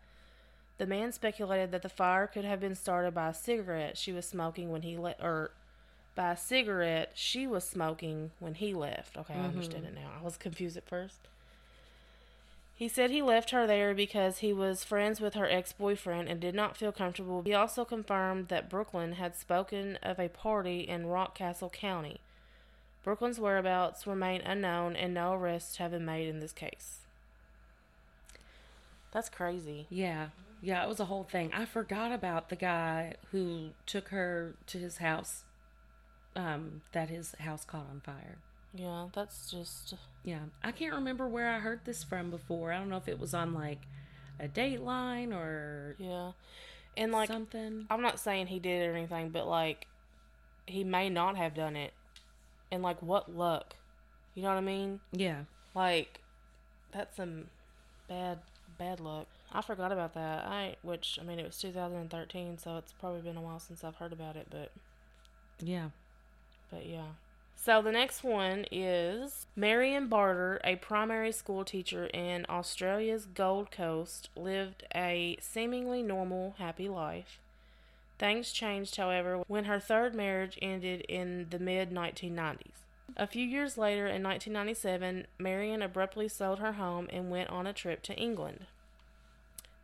The 0.79 0.87
man 0.87 1.13
speculated 1.13 1.73
that 1.73 1.83
the 1.83 1.89
fire 1.89 2.27
could 2.27 2.45
have 2.45 2.61
been 2.61 2.75
started 2.75 3.15
by 3.15 3.29
a 3.29 3.35
cigarette 3.35 3.97
she 3.97 4.13
was 4.13 4.27
smoking 4.27 4.71
when 4.71 4.83
he 4.83 4.99
le- 4.99 5.15
or 5.21 5.53
by 6.17 6.33
a 6.33 6.37
cigarette 6.37 7.13
she 7.15 7.47
was 7.47 7.63
smoking 7.63 8.33
when 8.41 8.55
he 8.55 8.75
left. 8.75 9.17
Okay, 9.17 9.35
I 9.35 9.37
mm-hmm. 9.37 9.47
understand 9.47 9.85
it 9.85 9.95
now. 9.95 10.11
I 10.21 10.25
was 10.25 10.37
confused 10.37 10.77
at 10.77 10.89
first. 10.89 11.29
He 12.75 12.89
said 12.89 13.11
he 13.11 13.23
left 13.23 13.51
her 13.51 13.67
there 13.67 13.95
because 13.95 14.39
he 14.39 14.53
was 14.53 14.85
friends 14.85 15.19
with 15.21 15.35
her 15.35 15.49
ex 15.49 15.73
boyfriend 15.73 16.29
and 16.29 16.41
did 16.41 16.55
not 16.55 16.77
feel 16.77 16.93
comfortable. 16.93 17.43
He 17.43 17.55
also 17.55 17.87
confirmed 17.87 18.49
that 18.49 18.69
Brooklyn 18.69 19.13
had 19.13 19.35
spoken 19.35 19.97
of 20.03 20.19
a 20.19 20.29
party 20.29 20.81
in 20.81 21.05
Rockcastle 21.07 21.73
County. 21.73 22.21
Brooklyn's 23.03 23.41
whereabouts 23.41 24.07
remain 24.07 24.43
unknown 24.43 24.95
and 24.97 25.15
no 25.15 25.33
arrests 25.33 25.77
have 25.77 25.93
been 25.93 26.05
made 26.05 26.29
in 26.29 26.41
this 26.41 26.53
case. 26.53 26.99
That's 29.11 29.31
crazy. 29.31 29.87
Yeah. 29.89 30.29
Yeah, 30.61 30.85
it 30.85 30.89
was 30.89 31.01
a 31.01 31.07
whole 31.07 31.25
thing. 31.25 31.51
I 31.55 31.65
forgot 31.65 32.13
about 32.13 32.51
the 32.51 32.57
guy 32.57 33.15
who 33.31 33.71
took 33.87 34.09
her 34.09 34.57
to 34.67 34.79
his 34.79 34.99
house. 34.99 35.45
Um, 36.37 36.83
that 36.93 37.09
his 37.09 37.35
house 37.41 37.65
caught 37.65 37.87
on 37.91 38.01
fire. 38.01 38.37
Yeah, 38.75 39.07
that's 39.15 39.51
just. 39.51 39.95
Yeah, 40.23 40.41
I 40.63 40.71
can't 40.71 40.95
remember 40.95 41.27
where 41.27 41.49
I 41.49 41.59
heard 41.59 41.81
this 41.85 42.05
from 42.05 42.31
before. 42.31 42.73
I 42.73 42.79
don't 42.79 42.91
know 42.91 42.99
if 42.99 43.09
it 43.09 43.19
was 43.19 43.33
on 43.33 43.55
like 43.55 43.81
a 44.39 44.49
Dateline 44.49 45.33
or 45.35 45.97
Yeah. 45.99 46.33
And 46.97 47.13
like, 47.13 47.29
something. 47.29 47.87
I'm 47.91 48.03
not 48.03 48.19
saying 48.21 48.49
he 48.49 48.59
did 48.59 48.83
it 48.83 48.87
or 48.87 48.95
anything, 48.95 49.31
but 49.31 49.47
like, 49.47 49.87
he 50.67 50.85
may 50.85 51.09
not 51.09 51.37
have 51.37 51.55
done 51.55 51.77
it. 51.77 51.93
And 52.71 52.83
like, 52.83 53.03
what 53.03 53.35
luck? 53.35 53.77
You 54.35 54.43
know 54.43 54.49
what 54.49 54.59
I 54.59 54.63
mean? 54.63 55.01
Yeah, 55.13 55.45
Like, 55.75 56.21
that's 56.93 57.17
some 57.17 57.47
bad, 58.09 58.39
bad 58.79 59.01
luck. 59.01 59.27
I 59.53 59.63
forgot 59.63 59.93
about 59.93 60.15
that. 60.15 60.45
I, 60.45 60.77
which, 60.83 61.19
I 61.21 61.25
mean, 61.25 61.39
it 61.39 61.47
was 61.47 61.59
2013, 61.59 62.59
so 62.59 62.77
it's 62.77 62.93
probably 62.93 63.23
been 63.23 63.37
a 63.37 63.41
while 63.41 63.61
since 63.61 63.83
I've 63.85 63.97
heard 63.97 64.13
about 64.13 64.37
it, 64.37 64.49
but, 64.51 64.73
yeah. 65.61 65.89
But 66.71 66.87
yeah. 66.87 67.13
So 67.57 67.83
the 67.83 67.91
next 67.91 68.23
one 68.23 68.65
is 68.71 69.47
Marion 69.57 70.07
Barter, 70.07 70.61
a 70.63 70.77
primary 70.77 71.33
school 71.33 71.65
teacher 71.65 72.07
in 72.07 72.47
Australia's 72.49 73.27
Gold 73.27 73.73
Coast, 73.73 74.29
lived 74.37 74.85
a 74.95 75.37
seemingly 75.41 76.03
normal, 76.03 76.55
happy 76.59 76.89
life. 76.89 77.41
Things 78.19 78.53
changed, 78.53 78.97
however, 78.97 79.43
when 79.49 79.65
her 79.65 79.81
third 79.81 80.15
marriage 80.15 80.59
ended 80.63 81.01
in 81.09 81.49
the 81.51 81.59
mid 81.59 81.91
1990s. 81.91 82.85
A 83.17 83.27
few 83.27 83.45
years 83.45 83.77
later, 83.77 84.07
in 84.07 84.23
1997, 84.23 85.27
Marion 85.39 85.83
abruptly 85.83 86.29
sold 86.29 86.59
her 86.61 86.73
home 86.75 87.09
and 87.11 87.31
went 87.31 87.51
on 87.51 87.67
a 87.67 87.73
trip 87.73 88.03
to 88.05 88.15
England. 88.15 88.67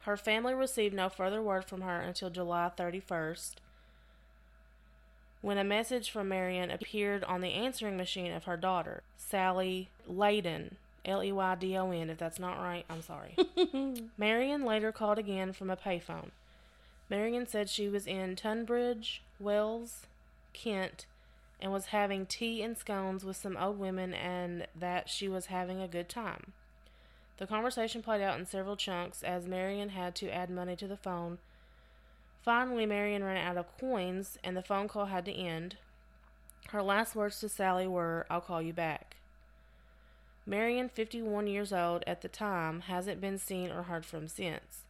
Her 0.01 0.17
family 0.17 0.55
received 0.55 0.95
no 0.95 1.09
further 1.09 1.41
word 1.41 1.65
from 1.65 1.81
her 1.83 2.01
until 2.01 2.31
July 2.31 2.71
31st, 2.77 3.55
when 5.43 5.59
a 5.59 5.65
message 5.65 6.11
from 6.11 6.29
Marion 6.29 6.71
appeared 6.71 7.23
on 7.25 7.43
the 7.43 7.53
answering 7.53 7.97
machine 7.97 8.33
of 8.33 8.45
her 8.45 8.57
daughter, 8.57 9.03
Sally 9.19 9.91
Leydon. 10.09 10.77
L 11.05 11.23
E 11.23 11.33
Y 11.33 11.55
D 11.57 11.77
O 11.77 11.91
N. 11.91 12.11
If 12.11 12.19
that's 12.19 12.39
not 12.39 12.61
right, 12.61 12.85
I'm 12.89 13.03
sorry. 13.03 13.37
Marion 14.17 14.65
later 14.65 14.93
called 14.93 15.19
again 15.19 15.53
from 15.53 15.71
a 15.71 15.77
payphone. 15.77 16.31
Marion 17.11 17.47
said 17.47 17.69
she 17.69 17.89
was 17.89 18.07
in 18.07 18.37
Tunbridge 18.37 19.23
Wells, 19.39 20.07
Kent, 20.53 21.07
and 21.61 21.73
was 21.73 21.87
having 21.87 22.27
tea 22.27 22.63
and 22.63 22.79
scones 22.79 23.25
with 23.25 23.37
some 23.37 23.57
old 23.57 23.79
women 23.79 24.15
and 24.15 24.67
that 24.79 25.09
she 25.09 25.29
was 25.29 25.47
having 25.47 25.81
a 25.81 25.89
good 25.89 26.09
time. 26.09 26.53
The 27.39 27.47
conversation 27.47 28.03
played 28.03 28.23
out 28.23 28.39
in 28.39 28.47
several 28.47 28.77
chunks 28.77 29.23
as 29.23 29.47
Marion 29.47 29.91
had 29.91 30.15
to 30.17 30.31
add 30.31 30.51
money 30.51 30.77
to 30.77 30.87
the 30.87 30.97
phone. 30.97 31.39
Finally, 32.43 32.87
Marion 32.87 33.23
ran 33.23 33.37
out 33.37 33.57
of 33.57 33.79
coins 33.79 34.37
and 34.43 34.57
the 34.57 34.63
phone 34.63 34.89
call 34.89 35.07
had 35.07 35.25
to 35.25 35.33
end. 35.33 35.77
Her 36.71 36.83
last 36.83 37.15
words 37.15 37.39
to 37.41 37.49
Sally 37.49 37.87
were, 37.87 38.27
I'll 38.29 38.41
call 38.41 38.61
you 38.61 38.73
back. 38.73 39.17
Marion, 40.45 40.89
51 40.89 41.47
years 41.47 41.73
old 41.73 42.03
at 42.05 42.21
the 42.21 42.29
time, 42.29 42.81
hasn't 42.81 43.21
been 43.21 43.39
seen 43.39 43.71
or 43.71 43.85
heard 43.85 44.05
from 44.05 44.27
since. 44.27 44.83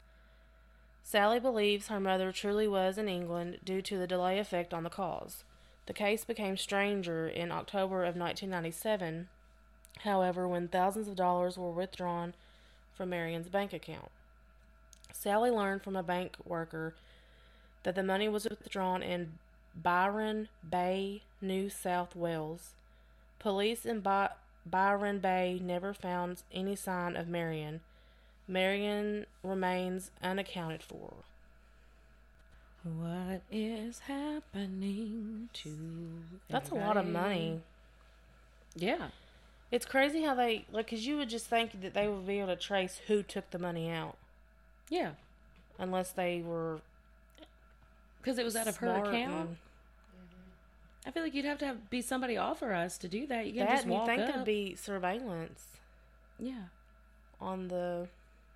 Sally 1.02 1.38
believes 1.38 1.88
her 1.88 2.00
mother 2.00 2.32
truly 2.32 2.66
was 2.66 2.97
in 2.97 3.09
England 3.09 3.59
due 3.62 3.82
to 3.82 3.99
the 3.99 4.06
delay 4.06 4.38
effect 4.38 4.73
on 4.73 4.82
the 4.82 4.88
calls. 4.88 5.44
The 5.87 5.92
case 5.92 6.25
became 6.25 6.56
stranger 6.56 7.28
in 7.28 7.52
October 7.52 8.04
of 8.04 8.16
1997, 8.16 9.28
however, 10.04 10.49
when 10.49 10.68
thousands 10.68 11.09
of 11.09 11.16
dollars 11.16 11.59
were 11.59 11.73
withdrawn 11.73 12.32
from 12.94 13.11
Marion's 13.11 13.49
bank 13.49 13.75
account. 13.75 14.11
Sally 15.12 15.50
learned 15.50 15.82
from 15.82 15.97
a 15.97 16.02
bank 16.02 16.37
worker 16.44 16.94
that 17.83 17.95
the 17.95 18.03
money 18.03 18.29
was 18.29 18.45
withdrawn 18.49 19.03
in 19.03 19.35
Byron 19.75 20.49
Bay, 20.69 21.23
New 21.41 21.69
South 21.71 22.15
Wales. 22.15 22.75
Police 23.39 23.85
in 23.85 24.01
By- 24.01 24.31
Byron 24.65 25.19
Bay 25.19 25.59
never 25.62 25.93
found 25.93 26.43
any 26.53 26.77
sign 26.77 27.17
of 27.17 27.27
Marion. 27.29 27.81
Marion 28.47 29.27
remains 29.43 30.11
unaccounted 30.23 30.83
for. 30.83 31.12
What 32.85 33.43
is 33.51 34.01
happening 34.01 35.49
to? 35.55 35.77
That's 36.49 36.71
a 36.71 36.75
lot 36.75 36.97
of 36.97 37.07
money. 37.07 37.61
Yeah. 38.75 39.09
It's 39.71 39.87
crazy 39.87 40.23
how 40.23 40.35
they 40.35 40.67
like, 40.73 40.91
cause 40.91 41.01
you 41.01 41.17
would 41.17 41.31
just 41.31 41.47
think 41.47 41.81
that 41.81 41.95
they 41.95 42.09
would 42.09 42.27
be 42.27 42.41
able 42.41 42.49
to 42.49 42.57
trace 42.57 43.01
who 43.07 43.23
took 43.23 43.51
the 43.51 43.59
money 43.59 43.89
out, 43.91 44.17
Yeah. 44.91 45.12
unless 45.79 46.11
they 46.12 46.43
were 46.43 46.81
Because 48.23 48.38
it 48.38 48.45
was 48.45 48.57
out 48.57 48.69
of 48.69 48.76
her 48.79 48.88
account. 48.88 49.49
and- 49.49 49.57
I 51.05 51.11
feel 51.11 51.25
like 51.25 51.35
you'd 51.35 51.45
have 51.45 51.59
to 51.59 51.67
have, 51.67 51.91
be 51.91 52.00
somebody 52.00 52.37
offer 52.37 52.73
us 52.73 52.97
to 52.99 53.09
do 53.09 53.26
that. 53.26 53.47
You 53.47 53.55
can 53.55 53.67
That 53.67 53.71
just 53.71 53.83
and 53.85 53.93
you 53.93 53.99
walk 53.99 54.07
think 54.07 54.21
up. 54.21 54.29
there'd 54.35 54.45
be 54.45 54.76
surveillance 54.76 55.64
yeah. 56.38 56.67
on 57.41 57.67
the 57.67 58.07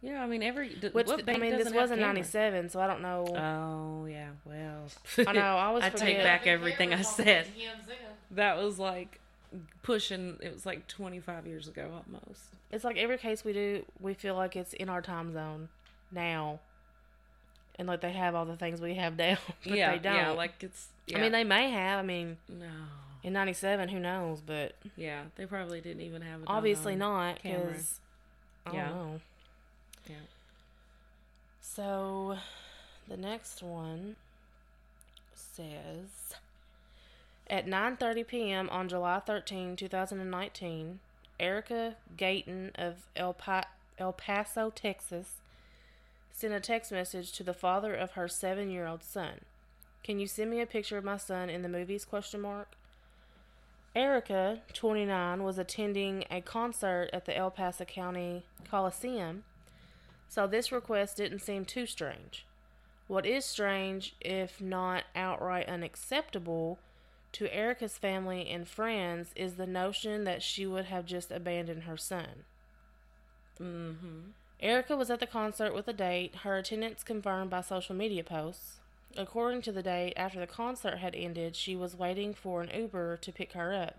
Yeah. 0.00 0.22
I 0.22 0.26
mean, 0.28 0.44
every. 0.44 0.68
which 0.92 1.08
what 1.08 1.28
I 1.28 1.38
mean 1.38 1.50
this 1.56 1.64
doesn't 1.64 1.74
was 1.76 1.90
in 1.90 1.98
'97, 1.98 2.68
so 2.70 2.78
I 2.80 2.86
don't 2.86 3.02
know. 3.02 3.26
Oh 3.36 4.06
yeah. 4.06 4.28
Well. 4.44 5.26
I 5.26 5.32
know, 5.32 5.40
I 5.40 5.64
always 5.66 5.82
I 5.84 5.88
take 5.90 6.18
back 6.18 6.46
everything 6.46 6.94
I 6.94 7.02
said. 7.02 7.48
That 8.30 8.58
was 8.58 8.78
like 8.78 9.18
pushing. 9.82 10.38
It 10.40 10.52
was 10.52 10.64
like 10.64 10.86
25 10.86 11.48
years 11.48 11.66
ago 11.66 11.90
almost. 12.06 12.42
It's 12.70 12.84
like 12.84 12.96
every 12.96 13.18
case 13.18 13.44
we 13.44 13.52
do, 13.54 13.84
we 14.00 14.14
feel 14.14 14.36
like 14.36 14.54
it's 14.54 14.72
in 14.72 14.88
our 14.88 15.02
time 15.02 15.32
zone 15.32 15.68
now, 16.12 16.60
and 17.78 17.86
like 17.88 18.00
they 18.00 18.12
have 18.12 18.34
all 18.34 18.44
the 18.44 18.56
things 18.56 18.80
we 18.80 18.94
have 18.94 19.16
now, 19.16 19.36
but 19.64 19.72
yeah. 19.76 19.92
they 19.92 19.98
don't. 19.98 20.14
Yeah. 20.16 20.30
Like 20.30 20.62
it's. 20.62 20.88
Yeah. 21.06 21.18
I 21.18 21.20
mean, 21.20 21.32
they 21.32 21.44
may 21.44 21.70
have. 21.70 22.00
I 22.00 22.02
mean, 22.02 22.36
No. 22.48 22.66
in 23.22 23.32
'97, 23.32 23.88
who 23.90 23.98
knows? 24.00 24.40
But 24.40 24.74
Yeah. 24.96 25.24
They 25.36 25.46
probably 25.46 25.80
didn't 25.80 26.02
even 26.02 26.22
have 26.22 26.40
it. 26.40 26.46
obviously 26.48 26.96
not 26.96 27.36
because 27.42 28.00
I 28.66 28.72
Yeah. 28.74 28.88
don't 28.88 28.96
know. 28.96 29.20
Yeah. 30.08 30.16
So, 31.60 32.38
the 33.08 33.16
next 33.16 33.62
one 33.62 34.16
says 35.34 36.34
at 37.48 37.66
9:30 37.66 38.26
p.m. 38.26 38.68
on 38.70 38.88
July 38.88 39.20
13, 39.20 39.76
2019, 39.76 41.00
Erica 41.38 41.96
Gayton 42.16 42.72
of 42.76 43.06
El, 43.14 43.34
pa- 43.34 43.68
El 43.98 44.12
Paso, 44.12 44.70
Texas, 44.70 45.34
sent 46.36 46.52
a 46.52 46.60
text 46.60 46.92
message 46.92 47.32
to 47.32 47.42
the 47.42 47.54
father 47.54 47.94
of 47.94 48.10
her 48.10 48.26
7-year-old 48.26 49.02
son. 49.02 49.40
Can 50.04 50.20
you 50.20 50.26
send 50.26 50.50
me 50.50 50.60
a 50.60 50.66
picture 50.66 50.98
of 50.98 51.04
my 51.04 51.16
son 51.16 51.48
in 51.48 51.62
the 51.62 51.68
movies 51.68 52.04
question 52.04 52.42
mark? 52.42 52.72
Erica, 53.94 54.60
29, 54.74 55.42
was 55.42 55.56
attending 55.56 56.24
a 56.30 56.42
concert 56.42 57.08
at 57.14 57.24
the 57.24 57.34
El 57.34 57.50
Paso 57.50 57.86
County 57.86 58.44
Coliseum 58.70 59.44
so 60.28 60.46
this 60.46 60.70
request 60.70 61.16
didn't 61.16 61.38
seem 61.38 61.64
too 61.64 61.86
strange. 61.86 62.44
What 63.06 63.24
is 63.24 63.46
strange, 63.46 64.14
if 64.20 64.60
not 64.60 65.04
outright 65.14 65.68
unacceptable, 65.68 66.78
to 67.32 67.54
Erica's 67.54 67.96
family 67.96 68.46
and 68.50 68.68
friends 68.68 69.30
is 69.34 69.54
the 69.54 69.66
notion 69.66 70.24
that 70.24 70.42
she 70.42 70.66
would 70.66 70.86
have 70.86 71.06
just 71.06 71.30
abandoned 71.30 71.84
her 71.84 71.96
son. 71.96 72.44
Mm-hmm. 73.58 74.32
Erica 74.60 74.96
was 74.96 75.10
at 75.10 75.20
the 75.20 75.26
concert 75.26 75.74
with 75.74 75.86
a 75.88 75.92
date, 75.92 76.36
her 76.36 76.56
attendance 76.56 77.02
confirmed 77.02 77.50
by 77.50 77.60
social 77.60 77.94
media 77.94 78.24
posts. 78.24 78.76
According 79.16 79.62
to 79.62 79.72
the 79.72 79.82
date, 79.82 80.14
after 80.16 80.38
the 80.40 80.46
concert 80.46 80.98
had 80.98 81.14
ended, 81.14 81.56
she 81.56 81.76
was 81.76 81.96
waiting 81.96 82.34
for 82.34 82.62
an 82.62 82.70
Uber 82.74 83.18
to 83.18 83.32
pick 83.32 83.52
her 83.52 83.74
up. 83.74 83.98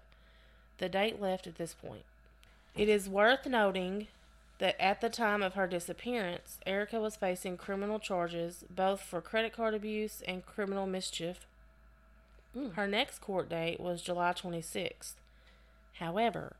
The 0.77 0.89
date 0.89 1.21
left 1.21 1.47
at 1.47 1.55
this 1.55 1.73
point. 1.73 2.03
It 2.75 2.89
is 2.89 3.09
worth 3.09 3.45
noting 3.45 4.07
that 4.59 4.79
at 4.79 5.01
the 5.01 5.09
time 5.09 5.43
of 5.43 5.53
her 5.53 5.67
disappearance, 5.67 6.59
Erica 6.65 6.99
was 6.99 7.15
facing 7.15 7.57
criminal 7.57 7.99
charges 7.99 8.63
both 8.69 9.01
for 9.01 9.21
credit 9.21 9.53
card 9.53 9.73
abuse 9.73 10.21
and 10.27 10.45
criminal 10.45 10.87
mischief. 10.87 11.45
Hmm. 12.53 12.69
Her 12.71 12.87
next 12.87 13.19
court 13.19 13.49
date 13.49 13.79
was 13.79 14.01
July 14.01 14.33
26th. 14.33 15.13
However, 15.99 16.55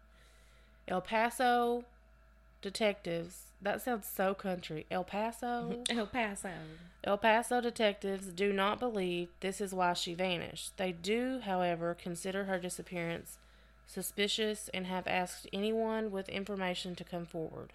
El 0.88 1.02
Paso 1.02 1.86
detectives. 2.62 3.47
That 3.62 3.82
sounds 3.82 4.08
so 4.08 4.34
country. 4.34 4.86
El 4.92 5.04
Paso. 5.04 5.84
El 5.90 6.08
Paso. 6.08 6.50
El 7.04 7.18
Paso 7.18 7.60
detectives 7.62 8.28
do 8.28 8.54
not 8.54 8.80
believe 8.80 9.30
this 9.40 9.60
is 9.60 9.74
why 9.74 9.94
she 9.94 10.14
vanished. 10.14 10.78
They 10.78 10.92
do, 10.92 11.42
however, 11.44 11.96
consider 12.00 12.46
her 12.46 12.60
disappearance 12.60 13.38
suspicious 13.88 14.70
and 14.74 14.86
have 14.86 15.08
asked 15.08 15.48
anyone 15.54 16.12
with 16.12 16.30
information 16.30 16.94
to 16.96 17.04
come 17.04 17.26
forward. 17.26 17.72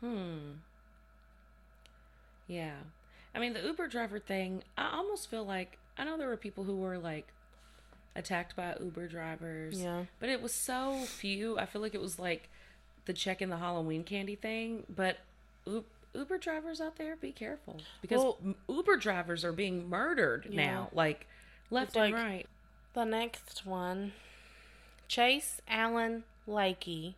Hmm. 0.00 0.52
Yeah. 2.46 2.76
I 3.34 3.40
mean, 3.40 3.52
the 3.52 3.60
Uber 3.60 3.88
driver 3.88 4.18
thing, 4.18 4.62
I 4.78 4.96
almost 4.96 5.28
feel 5.28 5.44
like 5.44 5.78
I 5.98 6.04
know 6.04 6.16
there 6.16 6.28
were 6.28 6.36
people 6.36 6.64
who 6.64 6.76
were 6.76 6.98
like 6.98 7.28
attacked 8.16 8.56
by 8.56 8.76
Uber 8.80 9.08
drivers. 9.08 9.80
Yeah. 9.80 10.04
But 10.20 10.30
it 10.30 10.40
was 10.40 10.54
so 10.54 11.04
few. 11.04 11.58
I 11.58 11.66
feel 11.66 11.82
like 11.82 11.94
it 11.94 12.00
was 12.00 12.18
like 12.18 12.48
the 13.06 13.12
check 13.12 13.40
in 13.42 13.50
the 13.50 13.56
Halloween 13.58 14.04
candy 14.04 14.34
thing. 14.36 14.84
But 14.88 15.18
U- 15.66 15.84
Uber 16.14 16.38
drivers 16.38 16.80
out 16.80 16.96
there, 16.96 17.16
be 17.16 17.32
careful 17.32 17.80
because 18.02 18.20
Well- 18.22 18.38
Uber 18.68 18.96
drivers 18.96 19.44
are 19.44 19.52
being 19.52 19.88
murdered 19.88 20.46
Yeah. 20.50 20.64
now, 20.66 20.90
like 20.92 21.26
left 21.70 21.88
It's 21.90 21.96
and 21.96 22.12
like- 22.12 22.14
right. 22.24 22.46
The 22.94 23.04
next 23.04 23.64
one 23.64 24.12
Chase 25.08 25.60
Allen 25.68 26.24
Lakey, 26.48 27.14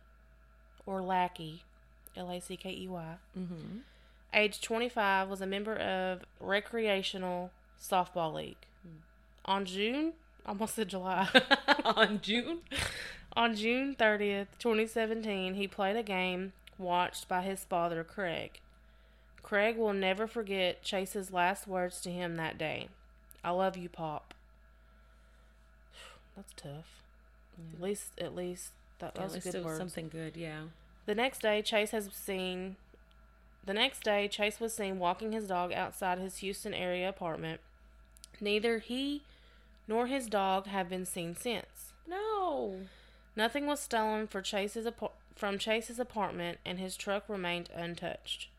or 0.85 1.01
Lackey, 1.01 1.63
L 2.15 2.29
A 2.31 2.39
C 2.39 2.55
K 2.57 2.71
E 2.71 2.87
Y, 2.87 3.15
Mm-hmm. 3.37 3.79
age 4.33 4.61
25, 4.61 5.29
was 5.29 5.41
a 5.41 5.47
member 5.47 5.75
of 5.75 6.23
Recreational 6.39 7.51
Softball 7.81 8.33
League. 8.33 8.57
On 9.45 9.65
June, 9.65 10.13
almost 10.45 10.75
said 10.75 10.87
July. 10.89 11.27
On 11.85 12.19
June. 12.21 12.61
On 13.35 13.55
June 13.55 13.95
30th, 13.95 14.47
2017, 14.59 15.55
he 15.55 15.67
played 15.67 15.95
a 15.95 16.03
game 16.03 16.53
watched 16.77 17.27
by 17.27 17.41
his 17.41 17.63
father, 17.65 18.03
Craig. 18.03 18.59
Craig 19.41 19.77
will 19.77 19.93
never 19.93 20.27
forget 20.27 20.83
Chase's 20.83 21.33
last 21.33 21.67
words 21.67 21.99
to 22.01 22.11
him 22.11 22.35
that 22.35 22.57
day 22.57 22.89
I 23.43 23.51
love 23.51 23.75
you, 23.75 23.89
Pop. 23.89 24.33
That's 26.35 26.53
tough. 26.55 27.01
At 27.75 27.81
least, 27.81 28.11
at 28.19 28.35
least, 28.35 28.71
that, 28.99 29.15
that 29.15 29.23
was 29.23 29.33
least 29.33 29.51
good 29.51 29.65
words. 29.65 29.77
something 29.77 30.09
good. 30.09 30.37
Yeah. 30.37 30.63
The 31.05 31.15
next 31.15 31.41
day, 31.41 31.61
Chase 31.61 31.91
has 31.91 32.09
seen. 32.13 32.77
The 33.65 33.73
next 33.73 34.03
day, 34.03 34.27
Chase 34.27 34.59
was 34.59 34.73
seen 34.73 34.97
walking 34.97 35.33
his 35.33 35.47
dog 35.47 35.73
outside 35.73 36.19
his 36.19 36.37
Houston 36.37 36.73
area 36.73 37.09
apartment. 37.09 37.59
Neither 38.39 38.79
he 38.79 39.23
nor 39.87 40.07
his 40.07 40.27
dog 40.27 40.67
have 40.67 40.89
been 40.89 41.05
seen 41.05 41.35
since. 41.35 41.93
No. 42.07 42.77
Nothing 43.35 43.65
was 43.65 43.79
stolen 43.79 44.27
for 44.27 44.41
Chase's 44.41 44.85
apar- 44.85 45.11
from 45.35 45.57
Chase's 45.57 45.99
apartment, 45.99 46.59
and 46.65 46.79
his 46.79 46.95
truck 46.95 47.27
remained 47.27 47.69
untouched. 47.73 48.49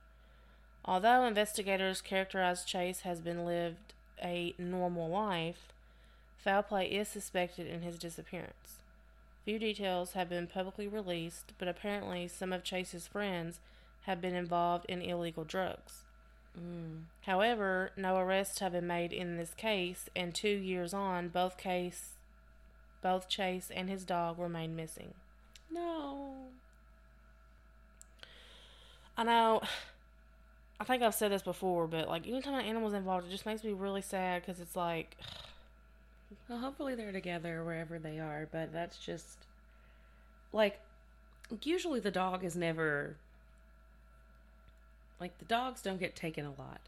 Although 0.84 1.24
investigators 1.24 2.00
characterized 2.00 2.66
Chase 2.66 3.00
has 3.00 3.20
been 3.20 3.44
lived 3.44 3.94
a 4.22 4.54
normal 4.58 5.08
life, 5.08 5.72
foul 6.36 6.62
play 6.62 6.86
is 6.86 7.08
suspected 7.08 7.66
in 7.66 7.82
his 7.82 7.98
disappearance. 7.98 8.78
Few 9.44 9.58
details 9.58 10.12
have 10.12 10.28
been 10.28 10.46
publicly 10.46 10.88
released, 10.88 11.52
but 11.58 11.68
apparently 11.68 12.28
some 12.28 12.52
of 12.52 12.64
Chase's 12.64 13.06
friends 13.06 13.60
have 14.02 14.20
been 14.20 14.34
involved 14.34 14.86
in 14.88 15.02
illegal 15.02 15.44
drugs. 15.44 16.04
Mm. 16.58 17.04
However, 17.22 17.90
no 17.96 18.16
arrests 18.16 18.60
have 18.60 18.72
been 18.72 18.86
made 18.86 19.12
in 19.12 19.36
this 19.36 19.54
case, 19.54 20.08
and 20.14 20.34
two 20.34 20.48
years 20.48 20.94
on, 20.94 21.28
both 21.28 21.56
case, 21.56 22.13
both 23.04 23.28
Chase 23.28 23.70
and 23.70 23.90
his 23.90 24.02
dog 24.02 24.38
remain 24.38 24.74
missing. 24.74 25.12
No. 25.70 26.46
I 29.14 29.24
know. 29.24 29.60
I 30.80 30.84
think 30.84 31.02
I've 31.02 31.14
said 31.14 31.30
this 31.30 31.42
before, 31.42 31.86
but 31.86 32.08
like 32.08 32.26
anytime 32.26 32.54
an 32.54 32.64
animal's 32.64 32.94
involved, 32.94 33.26
it 33.26 33.30
just 33.30 33.44
makes 33.44 33.62
me 33.62 33.74
really 33.74 34.00
sad 34.00 34.40
because 34.40 34.58
it's 34.58 34.74
like, 34.74 35.18
Well, 36.48 36.58
hopefully 36.58 36.94
they're 36.94 37.12
together 37.12 37.62
wherever 37.62 37.98
they 37.98 38.18
are, 38.18 38.48
but 38.50 38.72
that's 38.72 38.96
just 38.96 39.36
like 40.54 40.80
usually 41.62 42.00
the 42.00 42.10
dog 42.10 42.42
is 42.42 42.56
never 42.56 43.16
like 45.20 45.38
the 45.38 45.44
dogs 45.44 45.82
don't 45.82 46.00
get 46.00 46.16
taken 46.16 46.46
a 46.46 46.58
lot. 46.58 46.80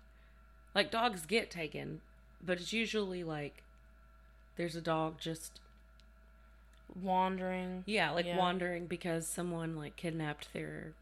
Like 0.74 0.90
dogs 0.90 1.26
get 1.26 1.50
taken, 1.50 2.00
but 2.42 2.58
it's 2.58 2.72
usually 2.72 3.22
like 3.22 3.62
there's 4.56 4.76
a 4.76 4.80
dog 4.80 5.20
just 5.20 5.60
wandering. 6.94 7.84
yeah, 7.86 8.10
like 8.10 8.26
Yeah. 8.26 8.38
wandering 8.38 8.86
because 8.86 9.26
someone 9.26 9.76
like 9.76 9.96
kidnapped 9.96 10.52
their 10.52 10.92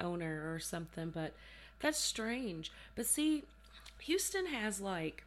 owner 0.00 0.52
or 0.52 0.58
something, 0.58 1.10
but 1.10 1.32
that's 1.80 1.98
strange. 1.98 2.70
But 2.94 3.06
see, 3.06 3.44
Houston 4.00 4.46
has 4.46 4.80
like 4.80 5.24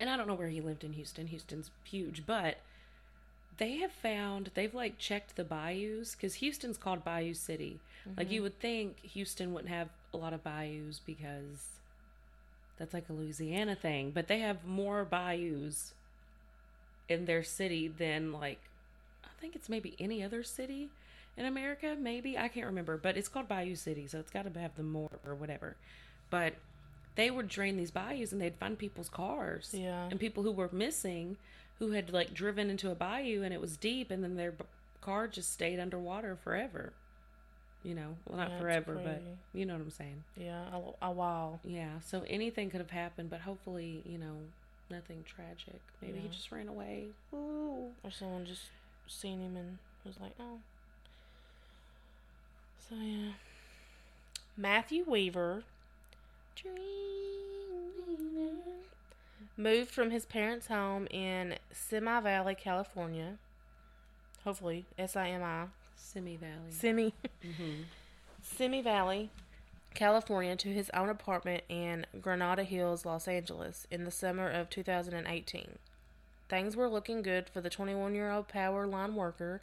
and 0.00 0.10
I 0.10 0.16
don't 0.16 0.26
know 0.26 0.34
where 0.34 0.48
he 0.48 0.60
lived 0.60 0.84
in 0.84 0.94
Houston. 0.94 1.28
Houston's 1.28 1.70
huge, 1.84 2.24
but 2.26 2.58
they 3.58 3.76
have 3.76 3.92
found 3.92 4.50
they've 4.54 4.74
like 4.74 4.98
checked 4.98 5.36
the 5.36 5.44
bayous 5.44 6.14
because 6.14 6.34
Houston's 6.34 6.78
called 6.78 7.04
Bayou 7.04 7.34
City. 7.34 7.80
Like 8.16 8.30
you 8.30 8.38
mm-hmm. 8.38 8.44
would 8.44 8.60
think 8.60 9.00
Houston 9.00 9.54
wouldn't 9.54 9.72
have 9.72 9.88
a 10.12 10.16
lot 10.16 10.32
of 10.32 10.44
bayous 10.44 11.00
because 11.04 11.68
that's 12.78 12.92
like 12.92 13.08
a 13.08 13.12
Louisiana 13.12 13.74
thing, 13.74 14.10
but 14.10 14.28
they 14.28 14.40
have 14.40 14.64
more 14.64 15.04
bayous 15.04 15.94
in 17.08 17.24
their 17.24 17.42
city 17.42 17.88
than 17.88 18.32
like 18.32 18.60
think 19.44 19.54
it's 19.54 19.68
maybe 19.68 19.94
any 20.00 20.22
other 20.24 20.42
city 20.42 20.88
in 21.36 21.44
America. 21.44 21.94
Maybe 22.00 22.38
I 22.38 22.48
can't 22.48 22.64
remember, 22.66 22.96
but 22.96 23.18
it's 23.18 23.28
called 23.28 23.46
Bayou 23.46 23.74
City, 23.76 24.06
so 24.06 24.18
it's 24.18 24.30
got 24.30 24.50
to 24.50 24.58
have 24.58 24.74
the 24.74 24.82
more 24.82 25.10
or 25.26 25.34
whatever. 25.34 25.76
But 26.30 26.54
they 27.14 27.30
would 27.30 27.48
drain 27.48 27.76
these 27.76 27.90
bayous 27.90 28.32
and 28.32 28.40
they'd 28.40 28.56
find 28.56 28.78
people's 28.78 29.10
cars 29.10 29.68
Yeah. 29.74 30.08
and 30.10 30.18
people 30.18 30.42
who 30.44 30.50
were 30.52 30.70
missing 30.72 31.36
who 31.78 31.90
had 31.90 32.10
like 32.10 32.32
driven 32.32 32.70
into 32.70 32.90
a 32.90 32.94
bayou 32.94 33.42
and 33.42 33.52
it 33.52 33.60
was 33.60 33.76
deep 33.76 34.10
and 34.10 34.24
then 34.24 34.34
their 34.36 34.52
b- 34.52 34.64
car 35.02 35.28
just 35.28 35.52
stayed 35.52 35.78
underwater 35.78 36.34
forever 36.36 36.92
you 37.84 37.94
know 37.94 38.16
well 38.26 38.38
not 38.38 38.48
That's 38.48 38.62
forever 38.62 38.94
but 39.04 39.22
you 39.52 39.64
know 39.66 39.74
what 39.74 39.82
i'm 39.82 39.90
saying 39.90 40.24
Yeah, 40.36 40.64
a, 41.02 41.06
a 41.06 41.10
while. 41.12 41.60
yeah 41.64 42.00
so 42.04 42.24
anything 42.28 42.70
could 42.70 42.80
have 42.80 42.90
happened 42.90 43.28
but 43.30 43.40
hopefully 43.40 44.02
you 44.06 44.18
know 44.18 44.36
nothing 44.90 45.22
tragic 45.24 45.80
maybe 46.02 46.18
he 46.18 46.28
just 46.28 46.50
ran 46.50 46.66
away 46.68 47.08
Ooh. 47.32 47.90
Or 48.02 48.10
someone 48.10 48.44
just 48.46 48.62
seen 49.06 49.40
him 49.40 49.56
and 49.56 49.78
was 50.04 50.20
like, 50.20 50.32
oh. 50.40 50.58
So, 52.88 52.96
yeah. 52.96 53.32
Matthew 54.56 55.04
Weaver 55.06 55.64
moved 59.56 59.90
from 59.90 60.10
his 60.10 60.26
parents' 60.26 60.66
home 60.66 61.06
in 61.10 61.56
Simi 61.72 62.20
Valley, 62.20 62.54
California. 62.54 63.34
Hopefully, 64.44 64.84
S 64.98 65.16
I 65.16 65.30
M 65.30 65.42
I. 65.42 65.64
simi 65.96 66.36
valley 66.36 66.70
Simi. 66.70 67.14
mm-hmm. 67.42 67.82
Simi 68.42 68.82
Valley, 68.82 69.30
California, 69.94 70.54
to 70.54 70.68
his 70.68 70.90
own 70.90 71.08
apartment 71.08 71.64
in 71.70 72.04
Granada 72.20 72.62
Hills, 72.62 73.06
Los 73.06 73.26
Angeles, 73.26 73.86
in 73.90 74.04
the 74.04 74.10
summer 74.10 74.48
of 74.48 74.68
2018. 74.68 75.78
Things 76.48 76.76
were 76.76 76.88
looking 76.88 77.22
good 77.22 77.48
for 77.48 77.60
the 77.60 77.70
21 77.70 78.14
year 78.14 78.30
old 78.30 78.48
power 78.48 78.86
line 78.86 79.14
worker, 79.14 79.60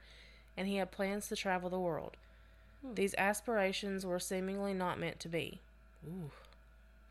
and 0.58 0.68
he 0.68 0.78
had 0.78 0.92
plans 0.92 1.28
to 1.30 1.36
travel 1.36 1.70
the 1.70 1.80
world. 1.80 2.18
Hmm. 2.86 2.96
These 2.96 3.16
aspirations 3.18 4.06
were 4.06 4.20
seemingly 4.20 4.74
not 4.74 5.00
meant 5.00 5.20
to 5.22 5.30
be. 5.30 5.60
Ooh, 6.08 6.32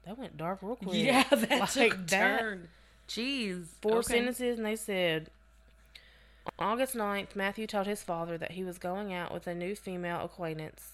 that 0.04 0.18
went 0.18 0.37
dark 0.37 0.59
real 0.62 0.76
quick. 0.76 0.96
yeah 0.96 1.24
that 1.30 1.61
Like 1.61 1.70
took 1.70 1.94
a 1.94 1.96
that. 1.96 2.38
turn 2.40 2.68
jeez 3.09 3.66
Four 3.80 3.98
Okay. 3.98 4.14
sentences, 4.14 4.56
and 4.59 4.66
they 4.66 4.76
said 4.76 5.30
on 6.59 6.66
August 6.72 6.94
9th, 6.96 7.37
Matthew 7.37 7.66
told 7.66 7.87
his 7.87 8.02
father 8.02 8.37
that 8.38 8.52
he 8.52 8.64
was 8.64 8.78
going 8.78 9.12
out 9.12 9.33
with 9.33 9.46
a 9.46 9.54
new 9.54 9.74
female 9.76 10.24
acquaintance. 10.24 10.92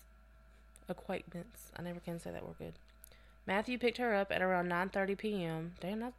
Acquaintance. 0.88 1.70
I 1.76 1.82
never 1.82 2.00
can 2.00 2.18
say 2.20 2.30
that 2.30 2.44
word 2.44 2.56
good. 2.58 2.74
Matthew 3.46 3.78
picked 3.78 3.98
her 3.98 4.14
up 4.14 4.30
at 4.32 4.42
around 4.42 4.68
9:30 4.68 5.16
p.m. 5.18 5.72
Damn, 5.80 6.00
that, 6.00 6.12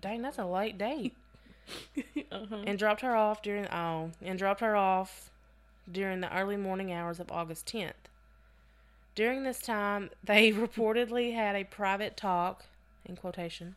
dang, 0.00 0.22
that's 0.22 0.38
a 0.38 0.46
late 0.46 0.78
date. 0.78 1.16
uh-huh. 2.30 2.62
and 2.66 2.78
dropped 2.78 3.00
her 3.00 3.16
off 3.16 3.42
during 3.42 3.66
oh, 3.68 4.12
and 4.22 4.38
dropped 4.38 4.60
her 4.60 4.76
off 4.76 5.30
during 5.90 6.20
the 6.20 6.36
early 6.36 6.56
morning 6.56 6.92
hours 6.92 7.20
of 7.20 7.30
August 7.30 7.66
10th. 7.66 7.92
During 9.14 9.44
this 9.44 9.60
time, 9.60 10.10
they 10.22 10.52
reportedly 10.52 11.34
had 11.34 11.56
a 11.56 11.64
private 11.64 12.16
talk 12.16 12.66
in 13.04 13.16
quotation. 13.16 13.76